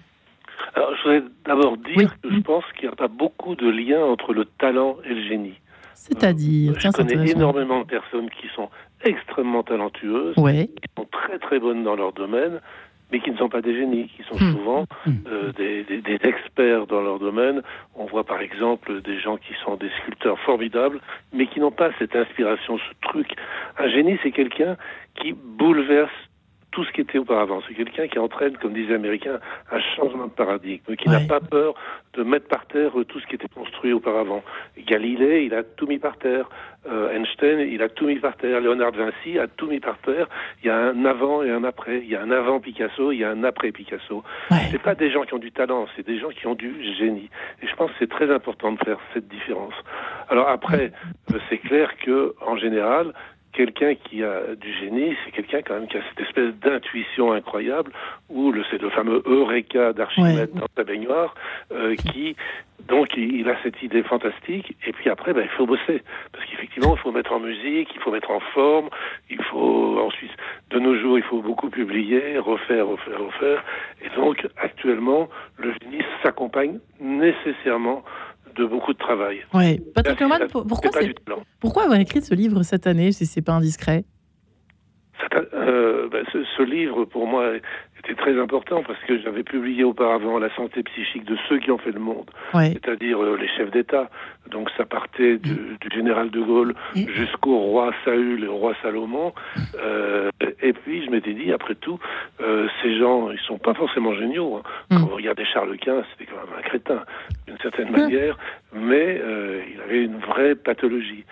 [0.73, 4.03] Alors, je voudrais d'abord dire que je pense qu'il n'y a pas beaucoup de lien
[4.03, 5.59] entre le talent et le génie.
[5.99, 8.69] C'est-à-dire, je connais énormément de personnes qui sont
[9.03, 12.61] extrêmement talentueuses, qui sont très très bonnes dans leur domaine,
[13.11, 14.53] mais qui ne sont pas des génies, qui sont hmm.
[14.53, 15.11] souvent hmm.
[15.27, 17.61] euh, des, des, experts dans leur domaine.
[17.95, 21.01] On voit par exemple des gens qui sont des sculpteurs formidables,
[21.33, 23.33] mais qui n'ont pas cette inspiration, ce truc.
[23.77, 24.77] Un génie, c'est quelqu'un
[25.15, 26.11] qui bouleverse
[26.71, 27.61] tout ce qui était auparavant.
[27.67, 29.39] C'est quelqu'un qui entraîne, comme disait l'américain,
[29.71, 31.73] un changement de paradigme, qui n'a pas peur
[32.13, 34.43] de mettre par terre tout ce qui était construit auparavant.
[34.77, 36.49] Galilée, il a tout mis par terre.
[36.89, 38.61] Euh, Einstein, il a tout mis par terre.
[38.61, 40.27] Léonard Vinci a tout mis par terre.
[40.63, 41.99] Il y a un avant et un après.
[41.99, 44.23] Il y a un avant Picasso, il y a un après Picasso.
[44.51, 44.57] Ouais.
[44.71, 47.29] C'est pas des gens qui ont du talent, c'est des gens qui ont du génie.
[47.61, 49.73] Et je pense que c'est très important de faire cette différence.
[50.29, 50.91] Alors après,
[51.33, 53.13] euh, c'est clair que en général,
[53.53, 57.91] quelqu'un qui a du génie, c'est quelqu'un quand même qui a cette espèce d'intuition incroyable,
[58.29, 61.33] ou le, c'est le fameux Eureka d'Archimède dans sa baignoire,
[61.71, 62.35] euh, qui
[62.87, 66.95] donc il, a cette idée fantastique, et puis après ben, il faut bosser, parce qu'effectivement
[66.95, 68.89] il faut mettre en musique, il faut mettre en forme,
[69.29, 70.31] il faut ensuite,
[70.71, 73.63] de nos jours il faut beaucoup publier, refaire, refaire, refaire,
[74.01, 78.03] et donc actuellement le génie s'accompagne nécessairement
[78.55, 79.39] de beaucoup de travail.
[79.53, 79.79] Oui.
[79.95, 80.91] Patrick Lemoine, pourquoi,
[81.59, 84.03] pourquoi avoir écrit ce livre cette année, si c'est pas indiscret?
[85.53, 87.53] Euh, ben, ce, ce, livre, pour moi,
[87.99, 91.77] était très important parce que j'avais publié auparavant La santé psychique de ceux qui ont
[91.77, 94.09] fait le monde, c'est-à-dire euh, les chefs d'État.
[94.49, 99.33] Donc ça partait du, du général de Gaulle jusqu'au roi Saül et au roi Salomon.
[99.79, 100.29] Euh,
[100.61, 101.99] et puis je m'étais dit, après tout,
[102.41, 104.57] euh, ces gens, ils sont pas forcément géniaux.
[104.57, 104.63] Hein.
[104.89, 104.99] Mm.
[104.99, 107.03] Quand vous regardez Charles Quint, c'était quand même un crétin,
[107.47, 108.37] d'une certaine manière,
[108.73, 111.25] mais euh, il avait une vraie pathologie.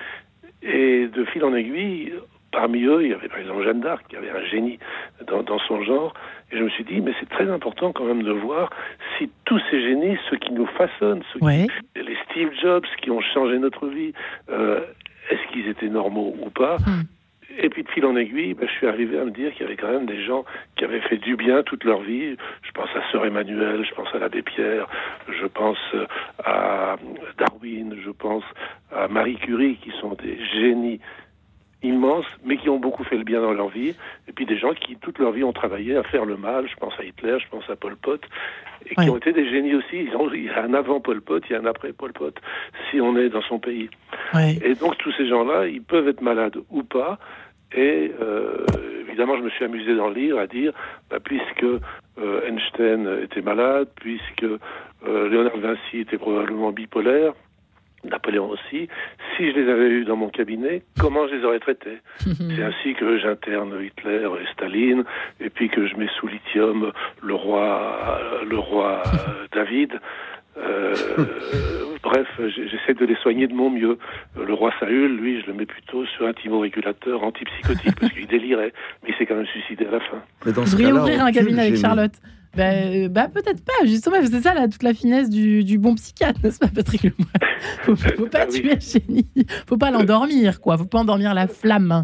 [0.61, 2.13] Et de fil en aiguille,
[2.51, 4.79] Parmi eux, il y avait par exemple Jeanne d'Arc, qui avait un génie
[5.27, 6.13] dans, dans, son genre.
[6.51, 8.69] Et je me suis dit, mais c'est très important quand même de voir
[9.17, 13.21] si tous ces génies, ceux qui nous façonnent, ceux qui, les Steve Jobs qui ont
[13.21, 14.13] changé notre vie,
[14.49, 14.79] euh,
[15.29, 17.03] est-ce qu'ils étaient normaux ou pas hmm.
[17.59, 19.65] Et puis de fil en aiguille, ben, je suis arrivé à me dire qu'il y
[19.65, 22.35] avait quand même des gens qui avaient fait du bien toute leur vie.
[22.61, 24.87] Je pense à Sœur Emmanuel, je pense à l'abbé Pierre,
[25.27, 25.79] je pense
[26.45, 26.97] à
[27.39, 28.43] Darwin, je pense
[28.95, 30.99] à Marie Curie, qui sont des génies
[31.83, 33.93] immenses, mais qui ont beaucoup fait le bien dans leur vie,
[34.27, 36.75] et puis des gens qui, toute leur vie, ont travaillé à faire le mal, je
[36.75, 38.21] pense à Hitler, je pense à Pol Pot,
[38.89, 39.97] et qui ont été des génies aussi.
[39.97, 42.13] Ils ont, il y a un avant Pol Pot, il y a un après Pol
[42.13, 42.35] Pot,
[42.89, 43.89] si on est dans son pays.
[44.35, 47.19] Et donc tous ces gens-là, ils peuvent être malades ou pas,
[47.75, 48.65] et euh,
[49.07, 50.73] évidemment, je me suis amusé dans le livre à dire,
[51.09, 57.33] bah, puisque euh, Einstein était malade, puisque euh, Léonard Vinci était probablement bipolaire,
[58.09, 58.87] Napoléon aussi,
[59.35, 62.93] si je les avais eus dans mon cabinet, comment je les aurais traités C'est ainsi
[62.95, 65.03] que j'interne Hitler et Staline,
[65.39, 66.91] et puis que je mets sous lithium
[67.21, 69.03] le roi, le roi
[69.53, 69.99] David.
[70.57, 70.95] Euh,
[72.01, 73.97] bref, j'essaie de les soigner de mon mieux.
[74.35, 78.73] Le roi Saül, lui, je le mets plutôt sur un thymorégulateur antipsychotique parce qu'il délirait,
[79.03, 80.21] mais il s'est quand même suicidé à la fin.
[80.41, 82.13] Vous devriez ouvrir un cabinet avec Charlotte.
[82.55, 85.95] Bah, euh, bah, peut-être pas, justement, c'est ça là, toute la finesse du, du bon
[85.95, 87.11] psychiatre, n'est-ce pas, Patrick
[87.83, 89.27] Faut, faut pas ah tuer le génie,
[89.67, 92.03] faut pas l'endormir, quoi, faut pas endormir la flamme.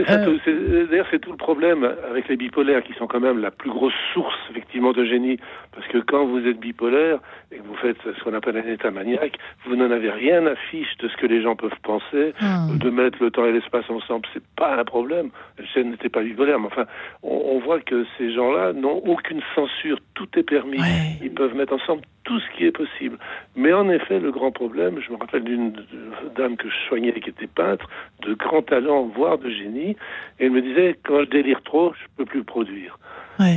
[0.00, 3.70] Euh, d'ailleurs, c'est tout le problème avec les bipolaires, qui sont quand même la plus
[3.70, 5.38] grosse source, effectivement, de génie,
[5.74, 7.18] parce que quand vous êtes bipolaire
[7.52, 10.54] et que vous faites ce qu'on appelle un état maniaque, vous n'en avez rien à
[10.70, 12.66] fiche de ce que les gens peuvent penser, ah.
[12.74, 15.30] de mettre le temps et l'espace ensemble, c'est pas un problème.
[15.58, 16.86] Je n'étais pas bipolaire, mais enfin,
[17.22, 20.78] on, on voit que ces gens-là n'ont aucune censure tout est permis.
[21.22, 23.16] Ils peuvent mettre ensemble tout ce qui est possible.
[23.56, 25.72] Mais en effet, le grand problème, je me rappelle d'une
[26.36, 27.88] dame que je soignais qui était peintre,
[28.20, 29.96] de grand talent, voire de génie,
[30.38, 32.98] et elle me disait, quand je délire trop, je peux plus produire.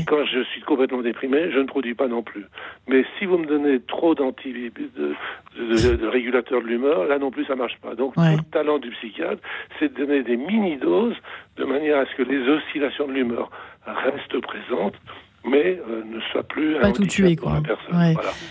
[0.08, 2.46] Quand je suis complètement déprimé, je ne produis pas non plus.
[2.88, 5.16] Mais si vous me donnez trop d'anti de,
[5.58, 7.96] de, régulateurs de l'humeur, là non plus ça marche pas.
[7.96, 9.42] Donc le talent du psychiatre,
[9.80, 11.16] c'est de donner des mini doses
[11.58, 13.50] de manière à ce que les oscillations de l'humeur
[13.88, 14.96] restent présentes
[15.44, 17.62] mais euh, ne soit plus pas tout tuer quoi.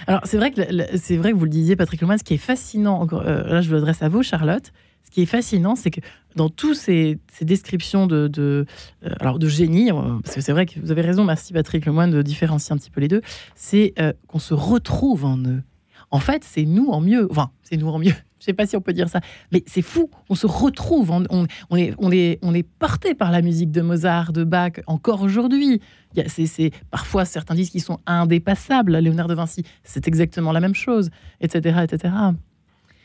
[0.07, 0.61] Alors c'est vrai que
[0.97, 3.73] c'est vrai que vous le disiez Patrick Lemoine, ce qui est fascinant, euh, là je
[3.75, 4.73] l'adresse à vous Charlotte,
[5.05, 6.01] ce qui est fascinant, c'est que
[6.37, 8.67] dans toutes ces, descriptions de, de
[9.05, 9.91] euh, alors de génie,
[10.23, 12.91] parce que c'est vrai que vous avez raison, merci Patrick Lemoine de différencier un petit
[12.91, 13.23] peu les deux,
[13.55, 13.95] c'est
[14.27, 15.63] qu'on se retrouve en eux.
[16.11, 17.29] En fait, c'est nous en mieux.
[17.31, 18.15] Enfin, c'est nous en mieux.
[18.41, 19.21] Je ne sais pas si on peut dire ça,
[19.53, 20.09] mais c'est fou.
[20.31, 23.83] On se retrouve, on, on, est, on, est, on est porté par la musique de
[23.83, 25.83] Mozart, de Bach, encore aujourd'hui.
[26.27, 28.97] C'est parfois certains disent qu'ils sont indépassables.
[28.99, 32.15] Léonard de Vinci, c'est exactement la même chose, etc., etc.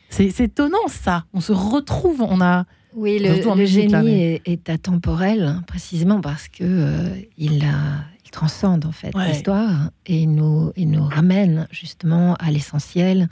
[0.08, 1.24] C'est étonnant ça.
[1.32, 2.64] On se retrouve, on a.
[2.94, 8.92] Oui, le, génie est, atemporel, hein, précisément parce que euh, il, a, il transcende en
[8.92, 13.28] fait l'histoire et il nous, il nous ramène justement à l'essentiel.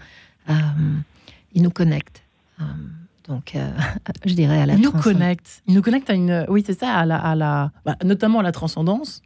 [0.51, 0.53] Euh,
[1.55, 2.25] il nous connecte.
[2.61, 2.65] Euh,
[3.27, 3.55] donc,
[4.27, 4.75] je dirais à la.
[4.75, 5.63] Il nous connecte.
[5.67, 6.45] Il nous connecte à une.
[6.51, 9.23] Oui, c'est ça, à la, à la bah, notamment à la transcendance,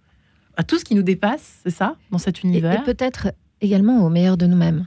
[0.59, 2.81] à tout ce qui nous dépasse, c'est ça, dans cet univers.
[2.81, 4.87] Et, peut-être également au meilleur de nous-mêmes.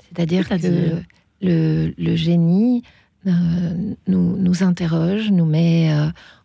[0.00, 1.02] C'est-à-dire que
[1.40, 2.82] le, le, génie
[3.24, 3.96] nous,
[4.36, 5.88] nous interroge, nous met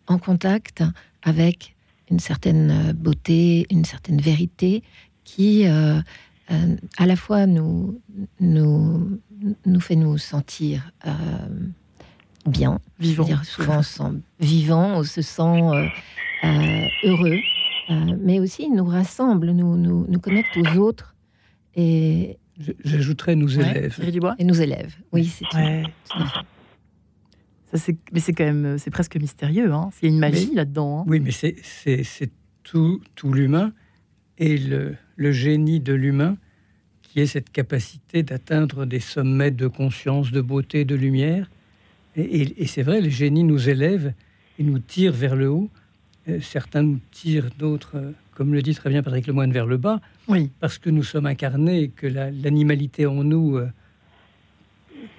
[0.06, 0.84] en contact
[1.22, 1.74] avec
[2.08, 4.84] une certaine beauté, une certaine vérité
[5.24, 8.00] qui, à la fois, nous,
[8.38, 9.18] nous,
[9.64, 10.92] nous fait nous sentir
[12.46, 13.24] bien, vivant.
[13.24, 13.80] Dire souvent
[14.38, 15.90] vivant, on se sent
[17.02, 17.38] heureux,
[17.88, 21.14] mais aussi nous rassemble, nous, nous, nous connecte aux autres.
[21.74, 22.38] Et,
[22.84, 23.98] J'ajouterais nous élève.
[24.38, 25.82] Et nous élève, oui, c'est ouais.
[27.72, 29.72] Ça, mais c'est quand même, c'est presque mystérieux.
[29.72, 29.90] Hein.
[30.00, 31.00] Il y a une magie là-dedans.
[31.00, 31.04] Hein.
[31.06, 32.30] Oui, mais c'est
[32.62, 33.72] tout, tout l'humain
[34.38, 36.36] et le, le, génie de l'humain
[37.02, 41.50] qui est cette capacité d'atteindre des sommets de conscience, de beauté, de lumière.
[42.16, 44.12] Et, et, c'est vrai, le génie nous élève
[44.58, 45.70] et nous tire vers le haut.
[46.28, 49.76] Euh, certains nous tirent, d'autres, euh, comme le dit très bien Patrick Lemoine, vers le
[49.76, 50.00] bas.
[50.28, 50.50] Oui.
[50.60, 53.68] Parce que nous sommes incarnés, que l'animalité en nous, euh,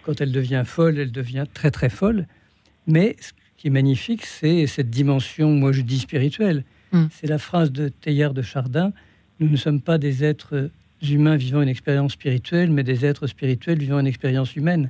[0.03, 2.27] quand elle devient folle, elle devient très très folle.
[2.87, 6.63] Mais ce qui est magnifique, c'est cette dimension, moi je dis spirituelle.
[6.91, 7.05] Hmm.
[7.11, 8.93] C'est la phrase de Teilhard de Chardin
[9.39, 10.69] Nous ne sommes pas des êtres
[11.01, 14.89] humains vivant une expérience spirituelle, mais des êtres spirituels vivant une expérience humaine.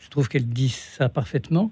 [0.00, 1.70] Je trouve qu'elle dit ça parfaitement.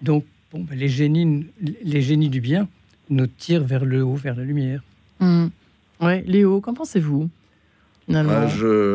[0.00, 1.46] Donc, bon, ben, les, génies,
[1.82, 2.68] les génies du bien
[3.10, 4.82] nous tirent vers le haut, vers la lumière.
[5.20, 5.46] Hmm.
[6.00, 7.30] Ouais, Léo, qu'en pensez-vous
[8.06, 8.46] finalement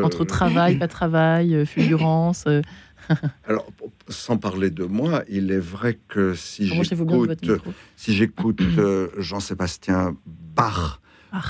[0.04, 2.44] Entre travail, pas travail, euh, fulgurance.
[2.46, 2.62] Euh.
[3.46, 3.66] Alors,
[4.08, 7.44] sans parler de moi, il est vrai que si j'écoute,
[7.96, 10.16] si j'écoute euh, Jean-Sébastien
[10.56, 11.00] Bach,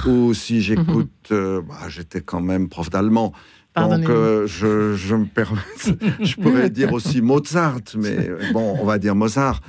[0.07, 3.33] ou si j'écoute, bah, j'étais quand même prof d'allemand.
[3.77, 5.61] Donc, je, je, me permets,
[6.21, 9.61] je pourrais dire aussi Mozart, mais bon, on va dire Mozart.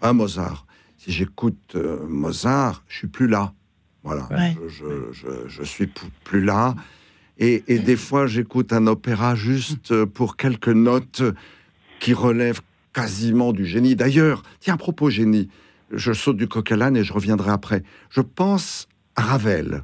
[0.00, 0.66] Un Mozart.
[1.02, 1.76] Si j'écoute
[2.08, 3.52] Mozart, je suis plus là.
[4.04, 4.28] Voilà,
[5.48, 5.90] je, suis
[6.22, 6.76] plus là.
[7.38, 11.24] Et, des fois, j'écoute un opéra juste pour quelques notes
[11.98, 12.60] qui relèvent
[12.92, 13.96] quasiment du génie.
[13.96, 15.48] D'ailleurs, tiens, à propos génie,
[15.90, 17.82] je saute du coq à l'âne et je reviendrai après.
[18.08, 18.86] Je pense
[19.16, 19.82] à Ravel.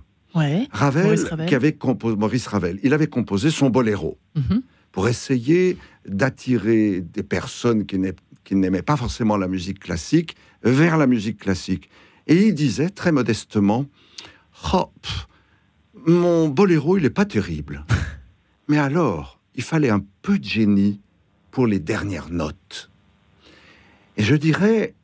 [0.71, 4.63] Ravel, qui avait composé Maurice Ravel, il avait composé son boléro mhm.
[4.93, 7.99] pour essayer d'attirer des personnes qui
[8.55, 11.91] n'aimaient pas forcément la musique classique vers la musique classique.
[12.27, 13.87] Et il disait très modestement
[14.75, 14.91] Oh,
[16.07, 17.85] mon boléro, il n'est pas terrible.
[18.69, 21.01] Mais alors, il fallait un peu de génie
[21.51, 22.91] pour les dernières notes.
[24.17, 24.95] Et je dirais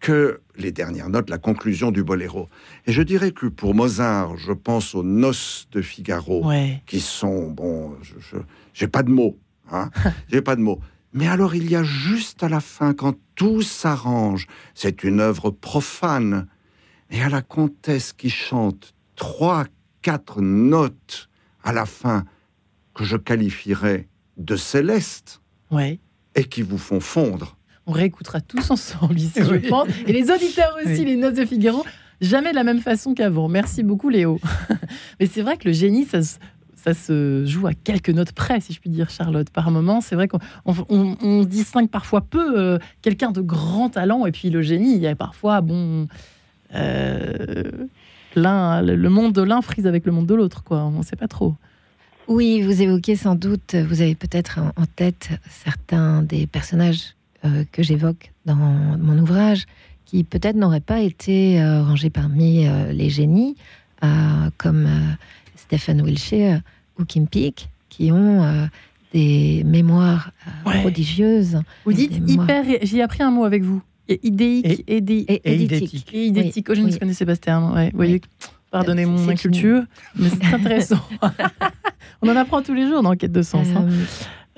[0.00, 2.48] que les dernières notes, la conclusion du boléro.
[2.86, 6.50] Et je dirais que pour Mozart, je pense aux noces de Figaro,
[6.86, 8.38] qui sont, bon, je
[8.72, 9.38] j'ai pas de mots,
[9.70, 9.90] hein,
[10.30, 10.80] j'ai pas de mots.
[11.16, 15.50] Mais alors il y a juste à la fin, quand tout s'arrange, c'est une œuvre
[15.50, 16.46] profane,
[17.10, 19.64] et à la comtesse qui chante trois,
[20.02, 21.30] quatre notes
[21.64, 22.24] à la fin
[22.94, 26.00] que je qualifierais de célestes ouais.
[26.34, 27.56] et qui vous font fondre.
[27.86, 29.88] On réécoutera tous ensemble ici, je pense.
[30.06, 31.82] Et les auditeurs aussi, les notes de Figaro,
[32.20, 33.48] jamais de la même façon qu'avant.
[33.48, 34.38] Merci beaucoup, Léo.
[35.20, 36.18] Mais c'est vrai que le génie, ça,
[36.86, 39.50] ça se joue à quelques notes près, si je puis dire, Charlotte.
[39.50, 44.30] Par moment, c'est vrai qu'on on, distingue parfois peu euh, quelqu'un de grand talent et
[44.30, 44.94] puis le génie.
[44.94, 46.06] Il y a parfois, bon,
[46.76, 47.64] euh,
[48.36, 50.84] le monde de l'un frise avec le monde de l'autre, quoi.
[50.84, 51.56] On ne sait pas trop.
[52.28, 57.82] Oui, vous évoquez sans doute, vous avez peut-être en tête certains des personnages euh, que
[57.82, 59.66] j'évoque dans mon ouvrage,
[60.04, 63.56] qui peut-être n'auraient pas été rangés parmi les génies,
[64.56, 64.88] comme
[65.56, 66.60] Stephen Wilshire
[66.98, 68.68] ou Kim Peek, qui ont
[69.12, 70.32] des mémoires
[70.64, 71.60] prodigieuses.
[71.84, 72.64] Vous dites hyper.
[72.82, 73.82] J'ai appris un mot avec vous.
[74.08, 76.12] Idéique et, idétique.
[76.12, 76.66] idétique.
[76.70, 77.74] Oh, je ne connaissais pas ce terme.
[77.74, 78.20] Ouais, voyez,
[78.70, 79.82] pardonnez mon inculture,
[80.16, 81.00] mais c'est intéressant.
[82.22, 83.66] On en apprend tous les jours dans Quête de sens.
[83.76, 83.88] Hein.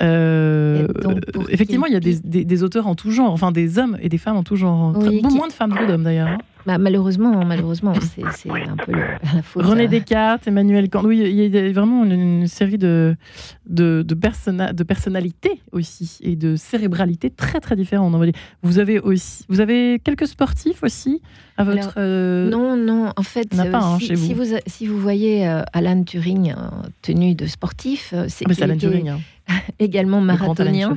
[0.01, 1.15] Euh, euh,
[1.49, 4.19] effectivement, il y a des, des, auteurs en tout genre, enfin des hommes et des
[4.19, 4.93] femmes en tout genre.
[4.93, 6.39] beaucoup moins de femmes que d'hommes d'ailleurs.
[6.69, 8.93] Bah, malheureusement, malheureusement, c'est un peu
[9.35, 9.65] la faute.
[9.65, 9.89] René.
[9.89, 11.03] Descartes, Emmanuel Kant.
[11.03, 13.17] Oui, il y a vraiment une, série de,
[13.65, 18.15] de, de, de, personnalités aussi et de cérébralités très très différentes.
[18.63, 21.23] Vous avez aussi, vous avez quelques sportifs aussi
[21.59, 21.95] à votre.
[21.99, 23.13] Euh, non, non.
[23.17, 24.45] En fait, pas, hein, si, vous.
[24.67, 24.99] Si, vous.
[24.99, 29.09] voyez euh, Alan Turing en tenue de sportif, c'est ah, Alan Turing.
[29.11, 29.21] Hein.
[29.79, 30.95] également marathonien.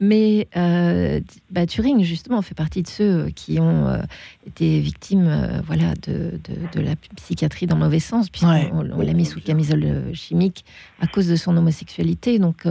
[0.00, 1.20] Mais euh,
[1.50, 4.02] bah, Turing, justement, fait partie de ceux qui ont euh,
[4.46, 6.38] été victimes euh, voilà, de,
[6.74, 10.64] de, la psychiatrie dans le mauvais sens, puisqu'on on, l'a mis sous camisole chimique
[11.00, 12.38] à cause de son homosexualité.
[12.38, 12.66] Donc,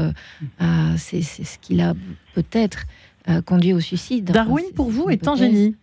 [0.97, 1.93] c'est ce qui l'a
[2.33, 2.85] peut-être
[3.45, 4.25] conduit au suicide.
[4.25, 5.75] Darwin, pour vous, est un génie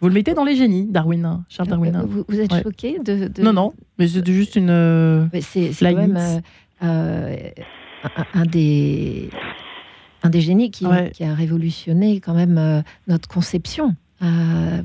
[0.00, 2.02] vous le mettez dans les génies, Darwin, hein, Charles Darwin.
[2.06, 5.30] Vous, êtes choqué de, Non, non, mais c'est juste une.
[5.40, 6.18] C'est quand même
[6.82, 9.28] un, des,
[10.22, 13.94] un des génies qui, qui a révolutionné quand même euh, notre conception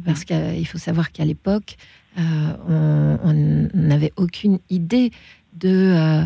[0.06, 1.76] parce qu'il faut savoir qu'à l'époque,
[2.18, 5.12] on n'avait aucune idée
[5.54, 6.26] de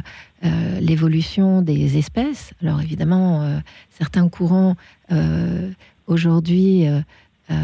[0.79, 2.53] l'évolution des espèces.
[2.61, 3.59] Alors évidemment,
[3.89, 4.75] certains courants
[6.05, 6.85] aujourd'hui
[7.51, 7.55] euh,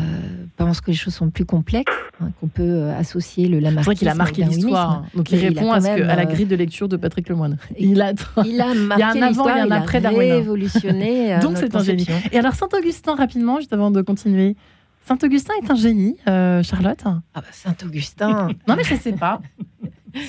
[0.58, 3.84] pense que les choses sont plus complexes, hein, qu'on peut euh, associer le Lamarckisme.
[3.84, 5.06] C'est vrai qu'il a marqué l'histoire.
[5.14, 7.58] Donc il répond à, la euh, grille de lecture de Patrick Lemoine.
[7.78, 8.14] Il a,
[8.46, 10.32] il a marqué il y a un avant et un après Darwin.
[10.32, 11.38] révolutionné.
[11.42, 12.08] Donc c'est un génie.
[12.32, 14.56] Et alors Saint-Augustin, rapidement, juste avant de continuer.
[15.04, 17.04] Saint-Augustin est un génie, Charlotte?
[17.06, 19.40] Ah bah, Saint-Augustin Non mais je ne sais pas.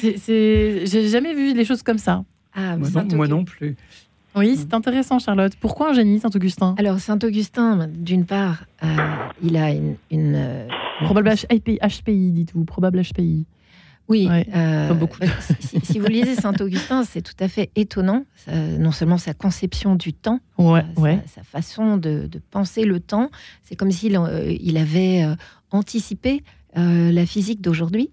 [0.02, 2.24] J'ai jamais vu les choses comme ça.
[2.54, 3.76] Ah, moi non plus.
[4.36, 5.54] Oui, c'est intéressant, Charlotte.
[5.58, 6.74] Pourquoi un génie, Saint-Augustin?
[6.78, 8.86] Alors, Saint-Augustin, d'une part, euh,
[9.42, 9.96] il a une.
[10.12, 10.68] Euh,
[11.04, 13.46] probable HPI, dites-vous, probable HPI.
[14.08, 15.18] Oui, euh, beaucoup.
[15.82, 18.24] Si, vous lisez Saint-Augustin, c'est tout à fait étonnant.
[18.48, 20.84] non seulement sa conception du temps, ouais,
[21.26, 23.30] sa, façon de, penser le temps,
[23.64, 24.20] c'est comme s'il
[24.60, 25.24] il avait
[25.70, 26.44] anticipé
[26.76, 28.10] la physique d'aujourd'hui.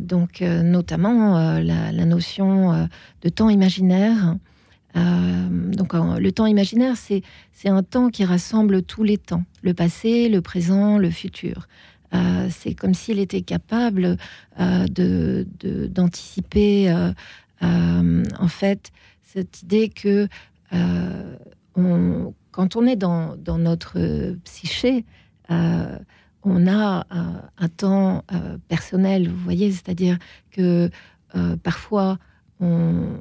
[0.00, 2.88] donc, notamment la, la, notion
[3.22, 4.34] de temps imaginaire,
[4.94, 10.40] donc le temps imaginaire, c'est un temps qui rassemble tous les temps, le passé, le
[10.40, 11.66] présent, le futur.
[12.14, 14.16] Euh, c'est comme s'il était capable
[14.60, 14.86] euh,
[15.88, 16.94] d'anticiper
[17.60, 18.92] en fait
[19.22, 20.28] cette idée que
[22.52, 25.04] quand on est dans, notre psyché,
[25.48, 28.24] on a un temps
[28.68, 30.18] personnel, vous voyez, c'est-à-dire
[30.52, 30.88] que
[31.64, 32.18] parfois
[32.60, 33.20] on,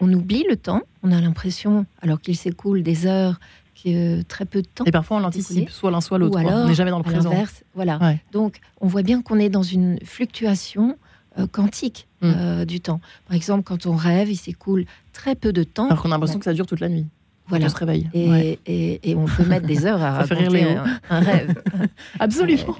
[0.00, 0.82] on oublie le temps.
[1.02, 3.38] On a l'impression, alors qu'il s'écoule des heures,
[3.82, 4.84] que très peu de temps.
[4.84, 6.38] Et parfois on l'anticipe, soit l'un soit l'autre.
[6.38, 7.32] On n'est jamais dans le présent.
[7.74, 8.16] Voilà.
[8.32, 10.96] Donc on voit bien qu'on est dans une fluctuation
[11.38, 12.26] euh, quantique mm.
[12.26, 13.00] euh, du temps.
[13.26, 15.86] Par exemple, quand on rêve, il s'écoule très peu de temps.
[15.86, 17.06] Alors qu'on a l'impression que ça dure toute la nuit.
[17.46, 17.66] Voilà.
[17.66, 18.10] On se réveille.
[18.14, 21.54] Et, on peut mettre des heures à raconter un, un, rêve.
[22.18, 22.76] Absolument.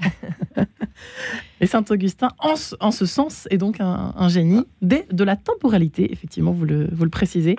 [1.61, 6.87] Et Saint-Augustin, en, ce sens, est donc un, génie de la temporalité, effectivement, vous le,
[6.91, 7.55] vous le précisez.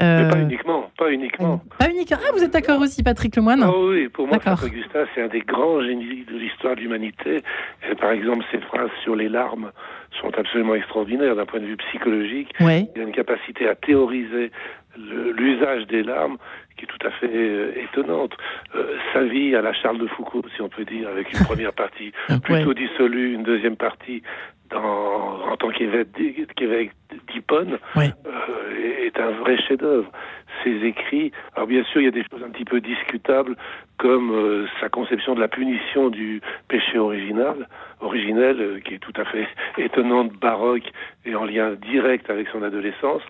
[0.00, 0.30] Euh...
[0.30, 1.60] pas uniquement, pas uniquement.
[1.78, 2.18] Pas uniquement.
[2.20, 5.40] Ah, vous êtes d'accord aussi, Patrick Lemoine ah Oui, pour moi, Saint-Augustin, c'est un des
[5.40, 7.42] grands génies de l'histoire de l'humanité.
[8.00, 9.72] Par exemple, ses phrases sur les larmes
[10.20, 12.54] sont absolument extraordinaires d'un point de vue psychologique.
[12.60, 12.88] Ouais.
[12.94, 14.52] Il a une capacité à théoriser
[14.98, 16.38] l'usage des larmes
[16.78, 18.32] qui est tout à fait euh, étonnante.
[18.74, 21.72] Euh, sa vie à la Charles de Foucault, si on peut dire, avec une première
[21.72, 24.22] partie plutôt dissolue, une deuxième partie
[24.70, 26.12] dans, en tant qu'évêque
[27.32, 30.10] d'Hippone, euh, est un vrai chef-d'œuvre.
[30.64, 33.56] Ses écrits, alors bien sûr, il y a des choses un petit peu discutables,
[33.96, 37.68] comme sa conception de la punition du péché original,
[38.00, 39.46] originel, qui est tout à fait
[39.78, 40.90] étonnante, baroque
[41.24, 43.22] et en lien direct avec son adolescence,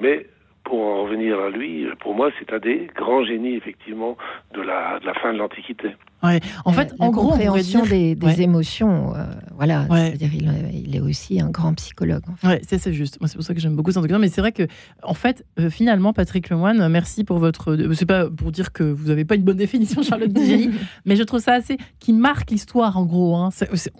[0.00, 0.26] mais
[0.66, 4.16] pour en revenir à lui, pour moi, c'est un des grands génies, effectivement,
[4.52, 5.90] de la, de la fin de l'Antiquité.
[6.22, 6.40] Ouais.
[6.64, 9.84] En fait, en gros, compréhension des, des émotions, euh, voilà.
[10.14, 10.50] dire il,
[10.86, 12.22] il, est aussi un grand psychologue.
[12.42, 13.20] En Ouais, c'est juste.
[13.20, 14.18] Moi, c'est pour ça que j'aime beaucoup Saint-Augustin.
[14.18, 14.66] Mais c'est vrai que,
[15.02, 17.72] en fait, euh, finalement, Patrick Lemoine, merci pour votre.
[17.72, 20.70] Euh, c'est pas pour dire que vous n'avez pas une bonne définition, Charlotte du génie,
[21.04, 23.36] mais je trouve ça assez qui marque l'histoire, en gros.
[23.36, 23.50] Hein.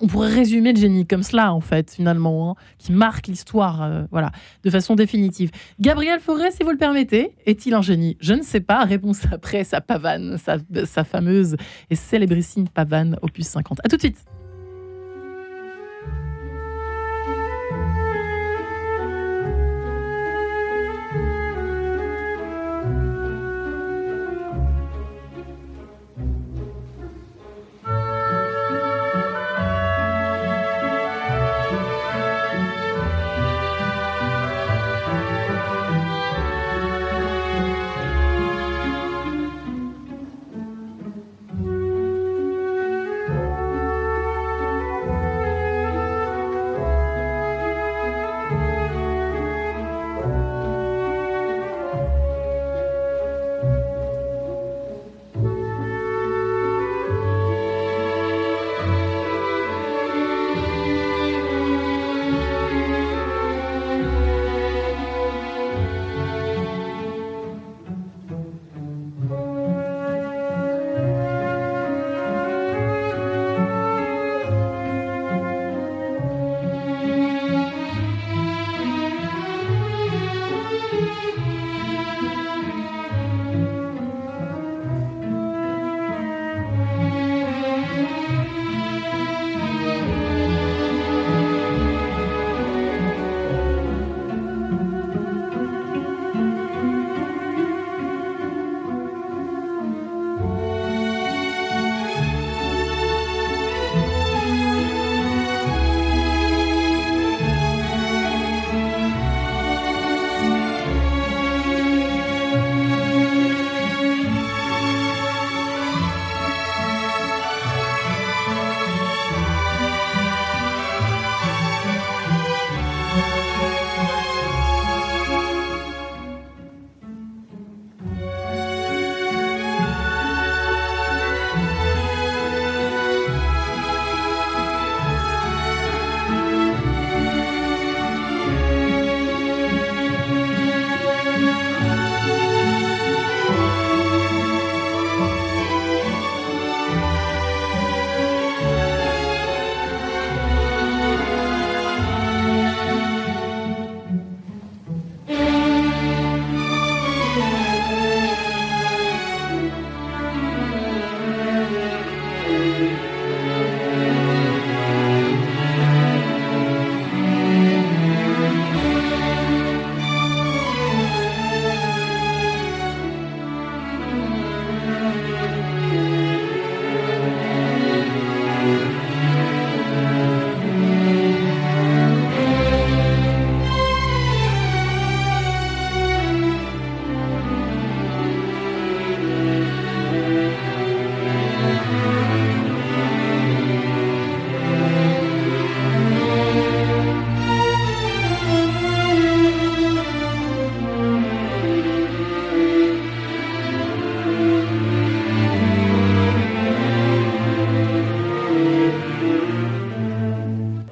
[0.00, 4.32] on pourrait résumer le génie comme cela, en fait, finalement, hein, qui marque l'histoire, voilà,
[4.64, 5.50] de façon définitive.
[5.80, 8.16] Gabriel Fauré, si vous le permettez, est-il un génie?
[8.20, 8.84] Je ne sais pas.
[8.84, 11.56] Réponse après sa pavane, sa, sa fameuse
[11.90, 13.80] et célébrissime pavane opus 50.
[13.84, 14.24] A tout de suite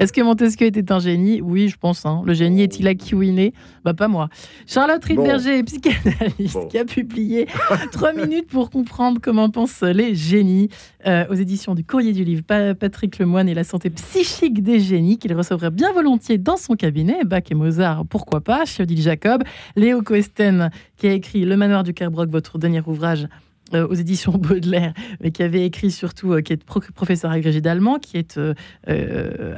[0.05, 1.41] Est-ce que Montesquieu était un génie?
[1.41, 2.05] Oui, je pense.
[2.05, 2.21] Hein.
[2.27, 3.55] Le génie est-il acquis ou inné?
[3.87, 4.29] Bah pas moi.
[4.67, 7.47] Charlotte Riedberger, psychanalyste, qui a publié
[7.91, 10.69] Trois minutes pour comprendre comment pensent les génies
[11.07, 12.43] euh, aux éditions du Courrier du Livre.
[12.75, 17.25] Patrick Lemoine et la santé psychique des génies qu'il recevrait bien volontiers dans son cabinet.
[17.25, 18.67] Bach et Mozart, pourquoi pas?
[18.67, 19.43] Chez Odile Jacob.
[19.75, 23.27] Léo Coesten, qui a écrit Le Manoir du Kerbrock, votre dernier ouvrage
[23.75, 27.99] euh, aux éditions Baudelaire, mais qui avait écrit surtout, euh, qui est professeur agrégé d'allemand,
[27.99, 28.55] qui est euh,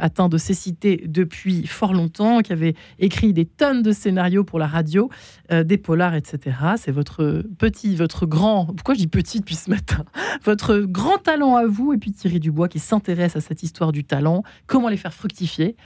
[0.00, 4.66] atteint de cécité depuis fort longtemps, qui avait écrit des tonnes de scénarios pour la
[4.66, 5.10] radio,
[5.50, 6.56] des polars, etc.
[6.76, 10.04] C'est votre petit, votre grand, pourquoi je dis petit depuis ce matin?
[10.44, 14.04] Votre grand talent à vous, et puis Thierry Dubois qui s'intéresse à cette histoire du
[14.04, 15.76] talent, comment les faire fructifier?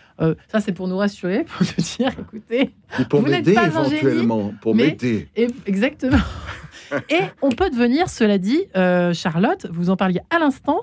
[0.52, 2.74] ça, c'est pour nous rassurer, pour nous dire, écoutez,
[3.08, 5.28] pour m'aider éventuellement, pour m'aider.
[5.66, 6.18] Exactement.
[7.10, 10.80] Et on peut devenir, cela dit, euh, Charlotte, vous en parliez à l'instant,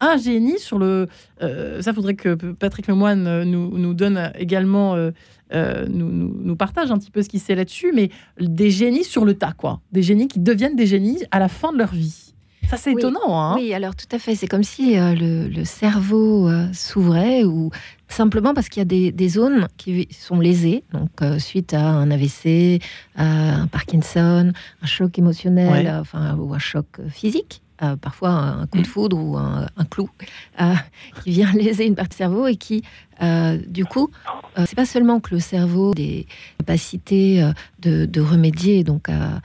[0.00, 1.08] un génie sur le.
[1.42, 6.98] Euh, ça faudrait que Patrick Lemoine euh, nous, nous donne également, nous, nous, partage un
[6.98, 9.80] petit peu ce qu'il sait là-dessus, mais des génies sur le tas, quoi.
[9.92, 12.34] Des génies qui deviennent des génies à la fin de leur vie.
[12.68, 13.40] Ça, c'est étonnant.
[13.40, 14.36] Hein oui, alors tout à fait.
[14.36, 17.70] C'est comme si le, le, cerveau s'ouvrait ou
[18.12, 22.10] simplement parce qu'il y a des, zones qui sont lésées, donc euh, suite à un
[22.10, 22.82] AVC,
[23.16, 24.52] un Parkinson,
[24.82, 27.62] un choc émotionnel, enfin, ou un choc physique.
[27.82, 28.84] Euh, parfois un, coup de mm.
[28.84, 30.10] foudre ou un, clou
[30.60, 30.74] euh,
[31.24, 32.82] qui vient léser une partie du cerveau et qui,
[33.68, 34.10] du coup,
[34.56, 36.26] c'est pas seulement que le cerveau a des
[36.58, 37.42] capacités
[37.78, 39.40] de, remédier donc à,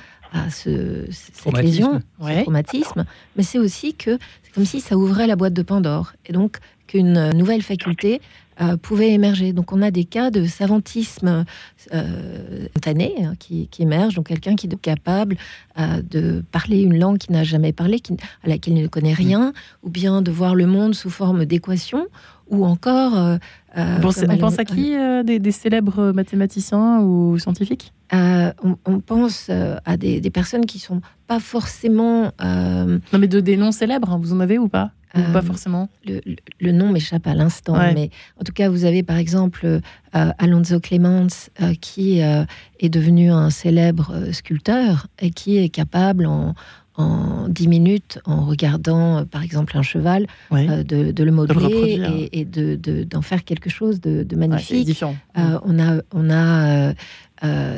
[0.49, 3.05] ce, cette lésion, ce traumatisme,
[3.37, 6.57] mais c'est aussi que c'est comme si ça ouvrait la boîte de Pandore et donc
[6.87, 8.21] qu'une nouvelle faculté
[8.61, 9.53] euh, pouvaient émerger.
[9.53, 11.45] Donc on a des cas de savantisme
[11.93, 15.37] euh, spontané hein, qui, qui émergent, donc quelqu'un qui est capable
[15.79, 19.13] euh, de parler une langue qu'il n'a jamais parlé, qui, à laquelle il ne connaît
[19.13, 19.53] rien,
[19.83, 22.07] ou bien de voir le monde sous forme d'équations,
[22.49, 23.17] ou encore...
[23.17, 23.37] Euh,
[23.77, 30.79] on, pense à qui des, célèbres mathématiciens ou scientifiques on, pense à des, personnes qui
[30.79, 32.31] sont pas forcément...
[32.41, 34.91] Non mais de, des noms célèbres, hein, vous en avez ou pas?
[35.15, 35.87] Pas euh, forcément?
[36.05, 39.79] le, nom m'échappe à l'instant, mais en tout cas, vous avez par exemple euh,
[40.13, 41.27] Alonso Clements
[41.61, 46.53] euh, qui est devenu un célèbre sculpteur et qui est capable en,
[46.97, 53.43] en 10 minutes, en regardant par exemple un cheval, de, le modeler et, d'en faire
[53.43, 55.03] quelque chose de, magnifique.
[55.35, 56.93] on a, on a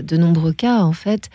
[0.01, 1.29] de nombreux cas en fait.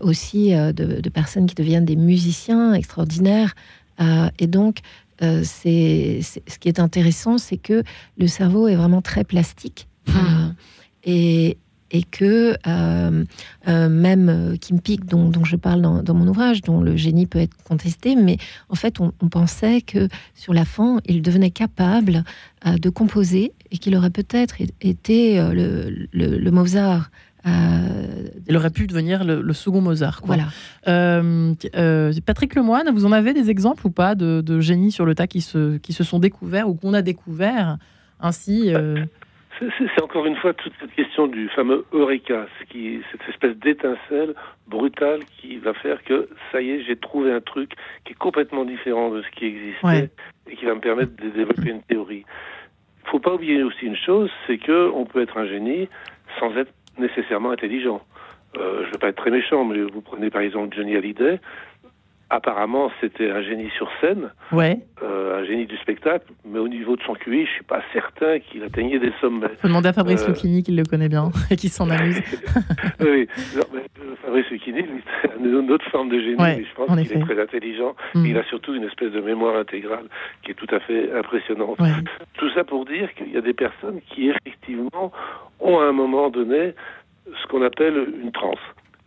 [0.00, 3.54] aussi de, personnes qui deviennent des musiciens extraordinaires.
[4.38, 4.82] et donc,
[5.22, 7.82] euh, c'est ce qui est intéressant, c'est que
[8.18, 10.12] le cerveau est vraiment très plastique euh,
[11.04, 11.58] et,
[11.90, 13.24] et que euh,
[13.66, 17.56] même Kim Peek, dont, dont je parle dans, mon ouvrage, dont le génie peut être
[17.64, 18.36] contesté, mais
[18.68, 22.24] en fait, on, pensait que sur la fin, il devenait capable
[22.66, 27.10] de composer et qu'il aurait peut-être été le, le Mozart
[28.48, 30.22] il aurait pu devenir le, second Mozart.
[30.24, 30.44] Voilà.
[30.86, 35.14] Euh, euh, Patrick Lemoine, vous en avez des exemples ou pas de, génies sur le
[35.14, 37.78] tas qui se, qui se sont découverts ou qu'on a découvert
[38.20, 39.04] ainsi euh?
[39.58, 44.34] C'est encore une fois toute cette question du fameux Eureka, qui, cette espèce d'étincelle
[44.68, 47.72] brutale qui va faire que ça y est, j'ai trouvé un truc
[48.04, 50.10] qui est complètement différent de ce qui existait
[50.48, 52.24] et qui va me permettre de développer une théorie.
[53.04, 55.88] Il faut pas oublier aussi une chose, c'est que on peut être un génie
[56.38, 58.00] sans être nécessairement intelligent.
[58.56, 61.40] Euh, je ne veux pas être très méchant, mais vous prenez par exemple Johnny Hallyday.
[62.30, 64.78] Apparemment, c'était un génie sur scène, ouais.
[65.02, 68.38] Euh, un génie du spectacle, mais au niveau de son QI, je suis pas certain
[68.38, 69.48] qu'il atteignait des sommets.
[69.62, 70.28] Faut demander à Fabrice euh...
[70.28, 72.20] Lucchini, qui le connaît bien et qui s'en amuse.
[73.00, 73.26] oui,
[73.56, 73.62] euh,
[74.22, 74.84] Fabrice Lucchini,
[75.22, 76.66] c'est une autre forme de génie.
[76.68, 77.96] je pense qu'il est très intelligent.
[78.14, 78.26] Mm.
[78.26, 80.04] Il a surtout une espèce de mémoire intégrale
[80.42, 81.78] qui est tout à fait impressionnante.
[82.34, 85.12] Tout ça pour dire qu'il y a des personnes qui effectivement
[85.60, 86.74] ont à un moment donné
[87.26, 88.58] ce qu'on appelle une transe.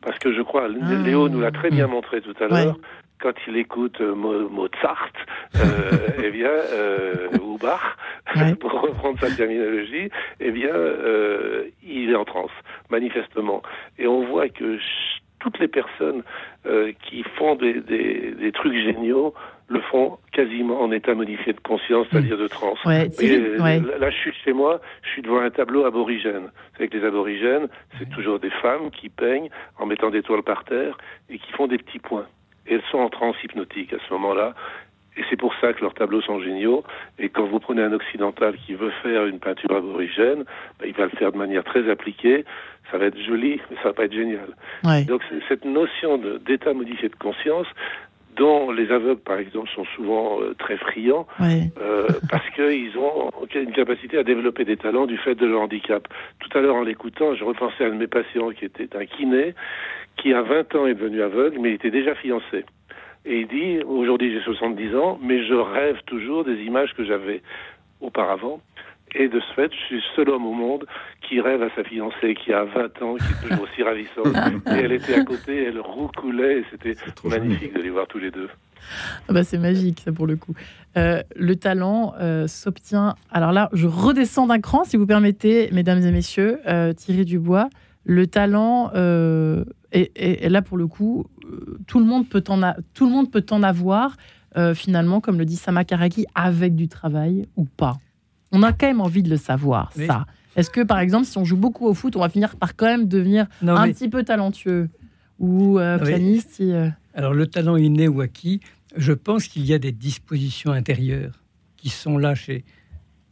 [0.01, 0.93] Parce que je crois, ah.
[1.05, 1.91] Léo nous l'a très bien mm.
[1.91, 2.77] montré tout à l'heure,
[3.21, 5.11] quand il écoute euh, Mozart,
[5.55, 5.59] euh,
[6.23, 7.97] eh bien, euh, ou Bach,
[8.59, 10.09] pour reprendre sa terminologie,
[10.39, 10.73] eh bien,
[11.83, 12.51] il est en transe,
[12.89, 13.61] manifestement.
[13.97, 14.79] Et on voit que
[15.41, 16.23] toutes les personnes
[16.65, 19.33] euh, qui font des, des, des, trucs géniaux
[19.67, 22.83] le font quasiment en état modifié de conscience, c'est-à-dire de transe.
[22.85, 23.09] Ouais,
[23.99, 26.51] Là, je suis chez moi, je suis devant un tableau aborigène.
[26.77, 27.67] Avec les aborigènes,
[27.97, 29.49] c'est toujours des femmes qui peignent
[29.79, 30.97] en mettant des toiles par terre
[31.29, 32.27] et qui font des petits points.
[32.67, 34.53] Et elles sont en transe hypnotique à ce moment-là.
[35.17, 36.83] Et c'est pour ça que leurs tableaux sont géniaux.
[37.19, 40.45] Et quand vous prenez un occidental qui veut faire une peinture aborigène,
[40.79, 42.45] ben, il va le faire de manière très appliquée.
[42.91, 44.47] Ça va être joli, mais ça va pas être génial.
[45.05, 47.67] Donc cette notion d'état modifié de conscience
[48.37, 51.27] dont les aveugles, par exemple, sont souvent très friands,
[52.29, 56.07] parce qu'ils ont une capacité à développer des talents du fait de leur handicap.
[56.39, 59.05] Tout à l'heure, en l'écoutant, je repensais à un de mes patients qui était un
[59.05, 59.53] kiné,
[60.21, 62.65] qui à 20 ans est devenu aveugle, mais il était déjà fiancé.
[63.25, 67.41] Et il dit, aujourd'hui j'ai 70 ans, mais je rêve toujours des images que j'avais
[67.99, 68.61] auparavant.
[69.13, 70.85] Et de ce fait, je suis le seul homme au monde
[71.27, 74.27] qui rêve à sa fiancée qui a 20 ans, qui est toujours aussi ravissante.
[74.67, 76.95] et elle était à côté, elle roucoulait, et c'était
[77.25, 78.47] magnifique de les voir tous les deux.
[79.27, 80.53] Ah bah c'est magique, ça pour le coup.
[80.97, 83.15] Euh, le talent euh, s'obtient.
[83.31, 87.69] Alors là, je redescends d'un cran, si vous permettez, mesdames et messieurs, euh, Thierry Dubois.
[88.03, 91.25] Le talent, euh, et, là pour le coup,
[91.87, 94.17] tout le monde peut en, tout le monde peut en avoir,
[94.73, 97.97] finalement, comme le dit Sama Karaki, avec du travail ou pas.
[98.51, 100.25] On a quand même envie de le savoir, ça.
[100.55, 102.85] Est-ce que, par exemple, si on joue beaucoup au foot, on va finir par quand
[102.85, 104.89] même devenir un petit peu talentueux
[105.39, 108.59] ou euh, pianiste euh, Alors, le talent inné ou acquis,
[108.95, 111.41] je pense qu'il y a des dispositions intérieures
[111.77, 112.63] qui sont là chez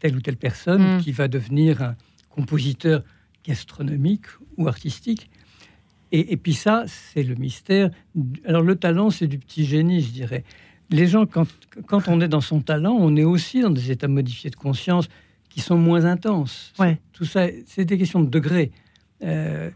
[0.01, 1.01] telle ou telle personne mm.
[1.01, 1.95] qui va devenir un
[2.29, 3.03] compositeur
[3.45, 4.25] gastronomique
[4.59, 5.31] ou artistique.
[6.11, 7.89] Et, et puis ça, c'est le mystère.
[8.45, 10.43] Alors le talent, c'est du petit génie, je dirais
[10.89, 11.47] les gens, quand,
[11.87, 15.07] quand, on est dans son talent, on est aussi dans des états modifiés de conscience
[15.49, 16.73] qui sont moins intenses.
[16.79, 16.99] Ouais.
[17.13, 18.71] Tout ça, c'est des questions de degré.
[19.23, 19.69] Euh,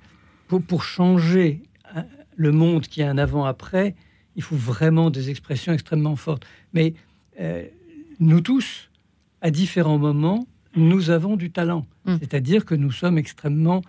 [0.48, 1.62] pour, pour, changer
[1.96, 2.06] hein,
[2.36, 3.96] le monde qui a un avant-après,
[4.36, 6.46] il faut vraiment des expressions extrêmement fortes.
[6.74, 6.94] Mais
[7.40, 7.66] euh,
[8.20, 8.90] nous tous,
[9.42, 11.86] à différents moments, nous avons du talent.
[12.06, 12.16] Mm.
[12.20, 13.82] C'est-à-dire que nous sommes extrêmement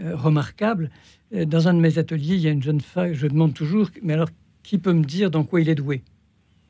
[0.00, 0.90] euh, remarquables.
[1.32, 4.12] Dans un de mes ateliers, il y a une jeune femme, je demande toujours, mais
[4.12, 4.28] alors,
[4.62, 6.02] qui peut me dire dans quoi il est doué?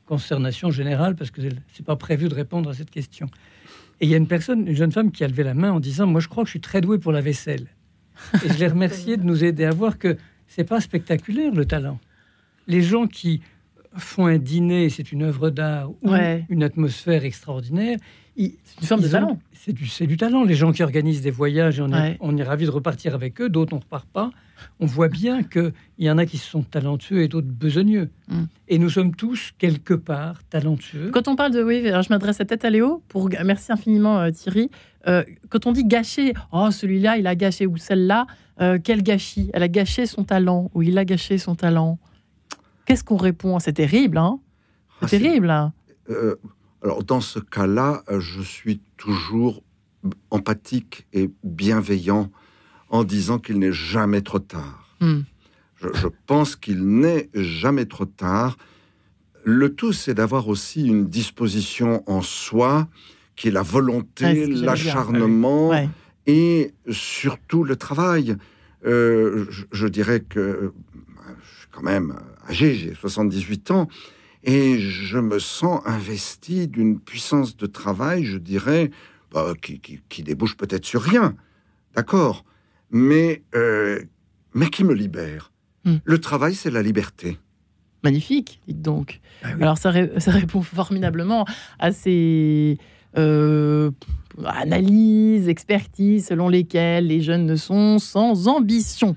[0.05, 1.41] Consternation générale parce que
[1.73, 3.27] c'est pas prévu de répondre à cette question.
[3.99, 5.79] Et il y a une personne, une jeune femme qui a levé la main en
[5.79, 7.67] disant Moi, je crois que je suis très doué pour la vaisselle.
[8.45, 10.17] Et je l'ai remercié de nous aider à voir que
[10.47, 11.99] c'est pas spectaculaire le talent.
[12.67, 13.41] Les gens qui
[13.95, 16.13] font un dîner, c'est une œuvre d'art ou
[16.49, 17.97] une atmosphère extraordinaire,
[18.37, 19.39] c'est une forme de talent.
[19.53, 20.43] C'est du, du, talent.
[20.43, 23.49] Les gens qui organisent des voyages, on, est, on est ravis de repartir avec eux,
[23.49, 24.31] d'autres on ne repart pas.
[24.79, 28.09] On voit bien qu'il y en a qui sont talentueux et d'autres besogneux.
[28.27, 28.43] Mm.
[28.69, 31.11] Et nous sommes tous, quelque part, talentueux.
[31.11, 31.61] Quand on parle de...
[31.61, 33.03] Oui, alors je m'adresse à tête à Léo.
[33.07, 34.69] Pour, merci infiniment euh, Thierry.
[35.07, 38.25] Euh, quand on dit gâcher, oh celui-là, il a gâché, ou celle-là,
[38.61, 39.49] euh, quel gâchis?
[39.53, 41.99] Elle a gâché son talent, ou il a gâché son talent.
[42.85, 43.59] Qu'est-ce qu'on répond?
[43.59, 44.39] C'est terrible, hein
[45.01, 45.49] C'est ah, terrible.
[45.49, 45.73] Hein
[46.83, 49.63] alors dans ce cas-là, euh, je suis toujours
[50.29, 52.31] empathique et bienveillant
[52.89, 54.95] en disant qu'il n'est jamais trop tard.
[54.99, 55.21] Hmm.
[55.81, 58.57] Je, pense qu'il n'est jamais trop tard.
[59.43, 62.87] Le tout, c'est d'avoir aussi une disposition en soi,
[63.35, 65.71] qui est la volonté, l'acharnement
[66.25, 68.35] et surtout le travail.
[68.85, 70.73] Euh, je, je, dirais que
[71.43, 72.15] je suis quand même
[72.49, 73.87] âgé, j'ai 78 ans,
[74.43, 78.91] et je me sens investi d'une puissance de travail, je dirais,
[79.31, 81.35] bah, qui, débouche peut-être sur rien,
[81.95, 82.45] d'accord,
[82.91, 84.01] mais, euh,
[84.53, 85.51] mais qui me libère.
[85.83, 85.97] Hmm.
[86.03, 87.37] Le travail, c'est la liberté.
[88.03, 89.19] Magnifique, dites donc.
[89.43, 91.45] Ah Alors ça, ça, répond formidablement
[91.79, 92.77] à ces
[93.17, 93.91] euh,
[94.45, 99.15] analyses, expertises selon lesquelles les jeunes ne sont sans ambition.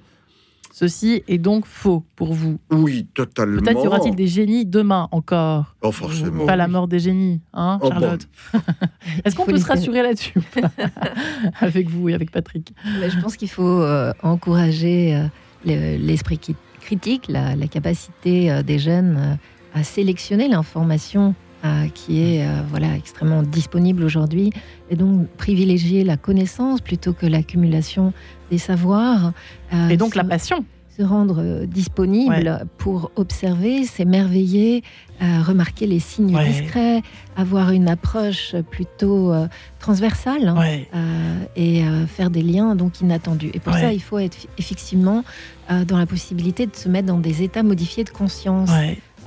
[0.81, 2.59] Ceci est donc faux pour vous.
[2.71, 3.61] Oui, totalement.
[3.61, 5.77] Peut-être y aura-t-il des génies demain encore.
[5.83, 6.47] Oh, forcément.
[6.47, 8.27] Pas la mort des génies, hein, oh, Charlotte
[9.27, 10.41] Est-ce qu'on peut se rassurer là-dessus
[11.61, 15.15] Avec vous et avec Patrick Je pense qu'il faut euh, encourager
[15.69, 16.41] euh, l'esprit
[16.81, 19.37] critique, la, capacité euh, des jeunes
[19.75, 21.35] à sélectionner l'information
[21.93, 24.51] qui est voilà extrêmement disponible aujourd'hui
[24.89, 28.15] et donc privilégier la connaissance plutôt que l'accumulation
[28.51, 29.33] des savoirs.
[29.73, 30.65] Euh, et donc la passion
[30.99, 34.83] se rendre euh, disponible pour observer, s'émerveiller,
[35.23, 37.03] euh, remarquer les signes discrets,
[37.37, 39.33] avoir une approche plutôt
[39.79, 43.51] transversale hein, et faire des liens donc inattendus.
[43.55, 45.25] Et pour ça, il faut être effectivement
[45.87, 48.71] dans la possibilité de se mettre dans des états modifiés de conscience.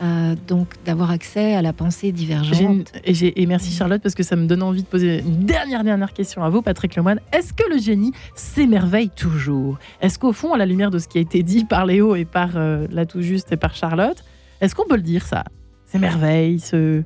[0.04, 2.91] Euh, donc d'avoir accès à la pensée divergente.
[3.06, 6.12] Et, et, merci Charlotte parce que ça me donne envie de poser une dernière dernière
[6.12, 7.22] question à vous, Patrick Lemoine.
[7.32, 9.78] Est-ce que le génie s'émerveille toujours?
[10.01, 12.26] Est-ce qu'au fond, à la lumière de ce qui a été dit par Léo et
[12.26, 14.26] par euh, la tout juste et par Charlotte,
[14.60, 15.45] est-ce qu'on peut le dire ça?
[15.86, 17.04] S'émerveille, se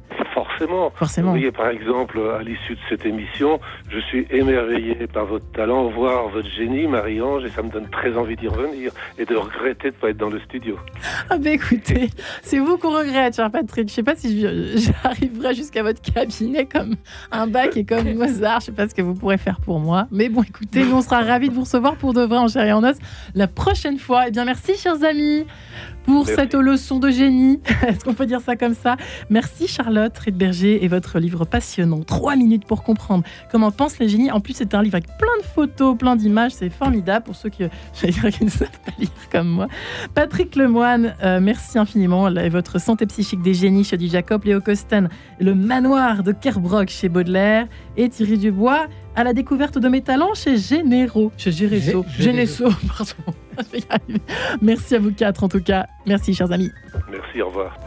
[0.58, 0.92] forcément.
[0.96, 1.28] Forcément.
[1.28, 5.90] Vous voyez, par exemple, à l'issue de cette émission, je suis émerveillé par votre talent,
[5.90, 9.92] voir votre génie, Marie-Ange, et ça me donne très envie d'y revenir et de regretter
[9.92, 10.78] de ne pas être dans le studio.
[11.30, 12.10] Ah ben écoutez,
[12.42, 13.90] c'est vous qu'on regrette, cher Patrick.
[13.90, 16.96] Je sais pas si j'arriverai jusqu'à votre cabinet comme
[17.32, 18.62] un bac et comme Mozart.
[18.62, 20.08] Je sais pas ce que vous pourrez faire pour moi.
[20.12, 22.66] Mais bon, écoutez, nous, on sera ravis de vous recevoir pour de vrai en chair
[22.66, 22.98] et en os
[23.36, 24.26] la prochaine fois.
[24.28, 25.46] Eh bien, merci, chers amis
[26.08, 27.60] pour cette leçon de génie.
[27.88, 28.96] Est-ce qu'on peut dire ça comme ça?
[29.30, 30.14] Merci Charlotte
[30.48, 32.04] Et votre livre passionnant.
[32.04, 34.32] Trois minutes pour comprendre comment pensent les génies.
[34.32, 36.54] En plus, c'est un livre avec plein de photos, plein d'images.
[36.54, 39.68] C'est formidable pour ceux qui, qui ne savent pas lire comme moi.
[40.14, 42.30] Patrick Lemoine, euh, merci infiniment.
[42.50, 47.10] votre santé psychique des génies chez du Jacob, Léo Costen, le manoir de Kerbrock chez
[47.10, 47.68] Baudelaire
[47.98, 51.32] et Thierry Dubois à la découverte de mes talents chez Généraux.
[51.38, 52.06] Chez Géresso.
[52.18, 52.66] Génesso,
[52.98, 53.38] pardon.
[54.62, 55.88] Merci à vous quatre en tout cas.
[56.06, 56.72] Merci chers amis.
[57.12, 57.78] Merci, au revoir.